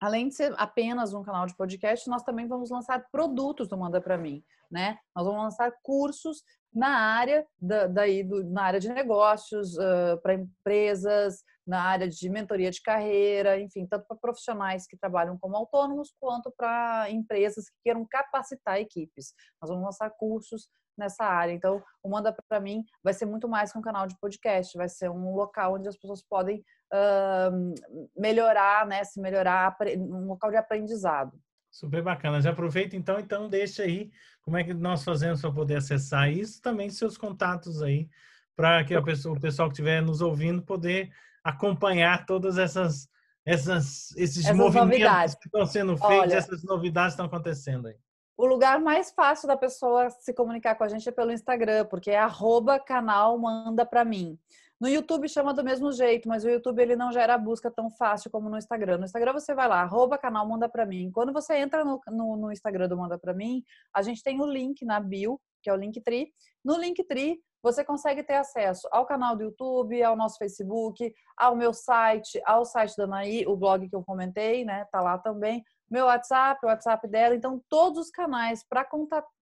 além 0.00 0.28
de 0.28 0.34
ser 0.34 0.52
apenas 0.58 1.14
um 1.14 1.22
canal 1.22 1.46
de 1.46 1.56
podcast, 1.56 2.10
nós 2.10 2.24
também 2.24 2.48
vamos 2.48 2.70
lançar 2.70 3.06
produtos 3.12 3.68
do 3.68 3.78
Manda 3.78 4.00
para 4.00 4.18
mim, 4.18 4.42
né? 4.68 4.98
Nós 5.14 5.24
vamos 5.24 5.40
lançar 5.44 5.72
cursos 5.80 6.42
na 6.74 6.88
área 6.88 7.46
da, 7.60 7.86
daí 7.86 8.22
do, 8.22 8.44
na 8.44 8.62
área 8.62 8.80
de 8.80 8.88
negócios 8.88 9.76
uh, 9.76 10.20
para 10.22 10.34
empresas, 10.34 11.42
na 11.66 11.82
área 11.82 12.08
de 12.08 12.28
mentoria 12.28 12.70
de 12.70 12.80
carreira, 12.82 13.60
enfim, 13.60 13.86
tanto 13.86 14.06
para 14.06 14.16
profissionais 14.16 14.86
que 14.86 14.96
trabalham 14.96 15.38
como 15.38 15.56
autônomos 15.56 16.14
quanto 16.18 16.52
para 16.56 17.10
empresas 17.10 17.68
que 17.68 17.76
queiram 17.84 18.06
capacitar 18.08 18.80
equipes. 18.80 19.34
Nós 19.60 19.70
vamos 19.70 19.84
lançar 19.84 20.10
cursos 20.10 20.68
nessa 20.96 21.24
área. 21.24 21.52
Então, 21.52 21.82
o 22.02 22.08
Manda 22.08 22.34
para 22.48 22.60
mim 22.60 22.84
vai 23.02 23.14
ser 23.14 23.26
muito 23.26 23.48
mais 23.48 23.72
que 23.72 23.78
um 23.78 23.82
canal 23.82 24.06
de 24.06 24.18
podcast, 24.18 24.76
vai 24.76 24.88
ser 24.88 25.10
um 25.10 25.34
local 25.34 25.74
onde 25.74 25.88
as 25.88 25.96
pessoas 25.96 26.22
podem 26.22 26.64
uh, 26.92 27.74
melhorar, 28.16 28.86
né, 28.86 29.04
se 29.04 29.20
melhorar, 29.20 29.76
um 29.98 30.26
local 30.26 30.50
de 30.50 30.56
aprendizado. 30.56 31.32
Super 31.72 32.02
bacana. 32.02 32.40
Já 32.42 32.50
aproveita 32.50 32.94
então, 32.94 33.18
então 33.18 33.48
deixa 33.48 33.82
aí 33.82 34.12
como 34.42 34.58
é 34.58 34.62
que 34.62 34.74
nós 34.74 35.02
fazemos 35.02 35.40
para 35.40 35.50
poder 35.50 35.76
acessar 35.76 36.30
isso, 36.30 36.60
também 36.60 36.90
seus 36.90 37.16
contatos 37.16 37.82
aí, 37.82 38.08
para 38.54 38.84
que 38.84 38.94
a 38.94 39.00
pessoa, 39.00 39.36
o 39.36 39.40
pessoal 39.40 39.68
que 39.68 39.72
estiver 39.72 40.02
nos 40.02 40.20
ouvindo 40.20 40.62
poder 40.62 41.10
acompanhar 41.42 42.26
todas 42.26 42.58
essas, 42.58 43.08
essas 43.44 44.14
esses 44.16 44.44
essas 44.44 44.56
movimentos 44.56 44.90
novidades. 44.90 45.34
que 45.36 45.46
estão 45.46 45.64
sendo 45.64 45.96
feitos, 45.96 46.18
Olha, 46.18 46.34
essas 46.34 46.62
novidades 46.62 47.14
estão 47.14 47.26
acontecendo 47.26 47.88
aí. 47.88 47.96
O 48.36 48.44
lugar 48.46 48.78
mais 48.78 49.10
fácil 49.10 49.48
da 49.48 49.56
pessoa 49.56 50.10
se 50.10 50.34
comunicar 50.34 50.74
com 50.74 50.84
a 50.84 50.88
gente 50.88 51.08
é 51.08 51.12
pelo 51.12 51.32
Instagram, 51.32 51.86
porque 51.86 52.10
é 52.10 52.18
arroba 52.18 52.78
canal 52.78 53.38
manda 53.38 53.86
para 53.86 54.04
mim. 54.04 54.38
No 54.82 54.88
YouTube 54.88 55.28
chama 55.28 55.54
do 55.54 55.62
mesmo 55.62 55.92
jeito, 55.92 56.28
mas 56.28 56.44
o 56.44 56.50
YouTube 56.50 56.82
ele 56.82 56.96
não 56.96 57.12
gera 57.12 57.38
busca 57.38 57.70
tão 57.70 57.88
fácil 57.88 58.28
como 58.32 58.50
no 58.50 58.58
Instagram. 58.58 58.98
No 58.98 59.04
Instagram 59.04 59.32
você 59.32 59.54
vai 59.54 59.68
lá, 59.68 59.80
arroba 59.80 60.18
canal 60.18 60.44
Manda 60.48 60.68
Pra 60.68 60.84
Mim. 60.84 61.08
Quando 61.12 61.32
você 61.32 61.54
entra 61.58 61.84
no, 61.84 62.00
no, 62.08 62.36
no 62.36 62.50
Instagram 62.50 62.88
do 62.88 62.96
Manda 62.96 63.16
Pra 63.16 63.32
Mim, 63.32 63.62
a 63.94 64.02
gente 64.02 64.24
tem 64.24 64.40
o 64.40 64.44
link 64.44 64.84
na 64.84 64.98
bio, 64.98 65.40
que 65.62 65.70
é 65.70 65.72
o 65.72 65.76
Linktree. 65.76 66.32
No 66.64 66.76
Linktree, 66.76 67.38
você 67.62 67.84
consegue 67.84 68.24
ter 68.24 68.34
acesso 68.34 68.88
ao 68.90 69.06
canal 69.06 69.36
do 69.36 69.44
YouTube, 69.44 70.02
ao 70.02 70.16
nosso 70.16 70.36
Facebook, 70.36 71.14
ao 71.36 71.54
meu 71.54 71.72
site, 71.72 72.42
ao 72.44 72.64
site 72.64 72.96
da 72.96 73.04
Anaí, 73.04 73.46
o 73.46 73.56
blog 73.56 73.88
que 73.88 73.94
eu 73.94 74.02
comentei, 74.02 74.64
né? 74.64 74.84
Tá 74.90 75.00
lá 75.00 75.16
também. 75.16 75.62
Meu 75.88 76.06
WhatsApp, 76.06 76.58
o 76.64 76.68
WhatsApp 76.68 77.06
dela. 77.06 77.36
Então, 77.36 77.62
todos 77.68 78.06
os 78.06 78.10
canais 78.10 78.66
para 78.68 78.84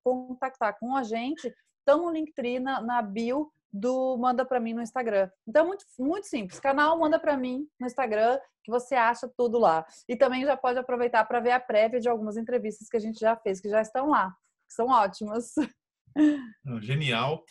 contactar 0.05 0.79
com 0.79 0.95
a 0.95 1.03
gente 1.03 1.51
estão 1.79 2.05
no 2.05 2.11
Linktree, 2.11 2.61
na, 2.61 2.83
na 2.83 3.01
bio 3.01 3.51
do 3.73 4.17
Manda 4.17 4.45
Pra 4.45 4.61
Mim 4.61 4.75
no 4.75 4.83
Instagram. 4.83 5.31
Então, 5.47 5.67
muito, 5.67 5.85
muito 5.99 6.27
simples. 6.27 6.61
Canal 6.61 6.99
Manda 6.99 7.19
Pra 7.19 7.37
Mim 7.37 7.67
no 7.79 7.87
Instagram, 7.87 8.39
que 8.65 8.71
você 8.71 8.95
acha 8.95 9.31
tudo 9.37 9.59
lá. 9.59 9.87
E 10.09 10.17
também 10.17 10.45
já 10.45 10.57
pode 10.57 10.79
aproveitar 10.79 11.25
para 11.25 11.41
ver 11.41 11.53
a 11.53 11.61
prévia 11.61 12.01
de 12.01 12.09
algumas 12.09 12.37
entrevistas 12.37 12.89
que 12.89 12.97
a 12.97 13.01
gente 13.01 13.19
já 13.19 13.37
fez, 13.37 13.61
que 13.61 13.69
já 13.69 13.81
estão 13.81 14.09
lá, 14.09 14.31
que 14.69 14.75
são 14.75 14.89
ótimas. 14.89 15.55
Genial. 16.81 17.45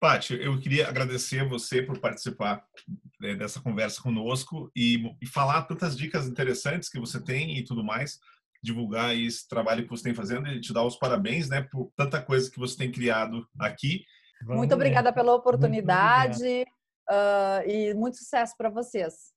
Paty, 0.00 0.34
eu 0.34 0.60
queria 0.60 0.88
agradecer 0.88 1.48
você 1.48 1.82
por 1.82 1.98
participar 1.98 2.62
né, 3.18 3.34
dessa 3.34 3.60
conversa 3.60 4.02
conosco 4.02 4.70
e, 4.76 5.02
e, 5.20 5.26
falar 5.26 5.62
tantas 5.62 5.96
dicas 5.96 6.26
interessantes 6.26 6.90
que 6.90 7.00
você 7.00 7.22
tem 7.22 7.56
e 7.56 7.64
tudo 7.64 7.82
mais, 7.82 8.18
divulgar 8.62 9.16
esse 9.16 9.48
trabalho 9.48 9.82
que 9.82 9.88
você 9.88 10.02
tem 10.02 10.14
fazendo 10.14 10.46
e 10.48 10.60
te 10.60 10.74
dar 10.74 10.84
os 10.84 10.96
parabéns, 10.96 11.48
né, 11.48 11.62
por 11.62 11.90
tanta 11.96 12.20
coisa 12.20 12.50
que 12.50 12.58
você 12.58 12.76
tem 12.76 12.92
criado 12.92 13.48
aqui 13.58 14.04
Vamos 14.42 14.56
muito 14.58 14.74
obrigada 14.74 15.10
ver. 15.10 15.14
pela 15.14 15.34
oportunidade 15.34 16.64
uh, 17.10 17.68
e 17.68 17.94
muito 17.94 18.16
sucesso 18.16 18.54
para 18.56 18.70
vocês. 18.70 19.33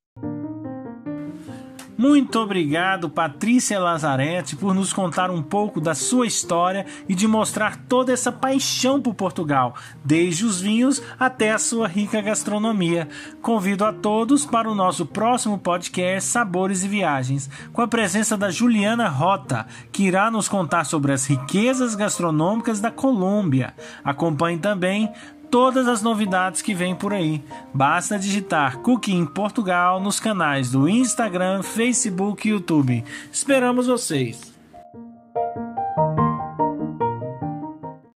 Muito 1.98 2.40
obrigado, 2.40 3.10
Patrícia 3.10 3.80
Lazarete, 3.80 4.56
por 4.56 4.76
nos 4.76 4.94
contar 4.94 5.32
um 5.32 5.42
pouco 5.42 5.82
da 5.82 5.96
sua 5.96 6.28
história 6.28 6.86
e 7.10 7.16
de 7.16 7.28
mostrar 7.28 7.76
toda 7.90 8.14
essa 8.14 8.32
paixão 8.32 9.02
por 9.02 9.16
Portugal, 9.16 9.74
desde 10.06 10.46
os 10.46 10.62
vinhos 10.62 11.02
até 11.20 11.52
a 11.52 11.58
sua 11.58 11.88
rica 11.88 12.22
gastronomia. 12.22 13.08
Convido 13.42 13.84
a 13.84 13.92
todos 13.92 14.46
para 14.46 14.70
o 14.70 14.76
nosso 14.76 15.08
próximo 15.08 15.58
podcast 15.58 16.30
Sabores 16.30 16.84
e 16.84 16.88
Viagens, 16.88 17.50
com 17.74 17.82
a 17.82 17.88
presença 17.88 18.38
da 18.38 18.52
Juliana 18.52 19.10
Rota, 19.10 19.66
que 19.92 20.04
irá 20.04 20.30
nos 20.30 20.48
contar 20.48 20.84
sobre 20.84 21.14
as 21.14 21.26
riquezas 21.26 21.96
gastronômicas 21.96 22.80
da 22.80 22.92
Colômbia. 22.92 23.74
Acompanhe 24.04 24.60
também 24.60 25.12
todas 25.50 25.88
as 25.88 26.02
novidades 26.02 26.62
que 26.62 26.74
vêm 26.74 26.96
por 26.96 27.14
aí. 27.14 27.44
Basta 27.74 28.20
digitar 28.20 28.80
Cooking 28.80 29.26
Portugal 29.26 30.00
nos 30.00 30.20
canais 30.20 30.72
do 30.72 30.88
Instagram, 30.88 31.64
Facebook 31.64 32.48
e 32.48 32.52
YouTube. 32.52 33.04
Esperamos 33.32 33.88
vocês! 33.88 34.57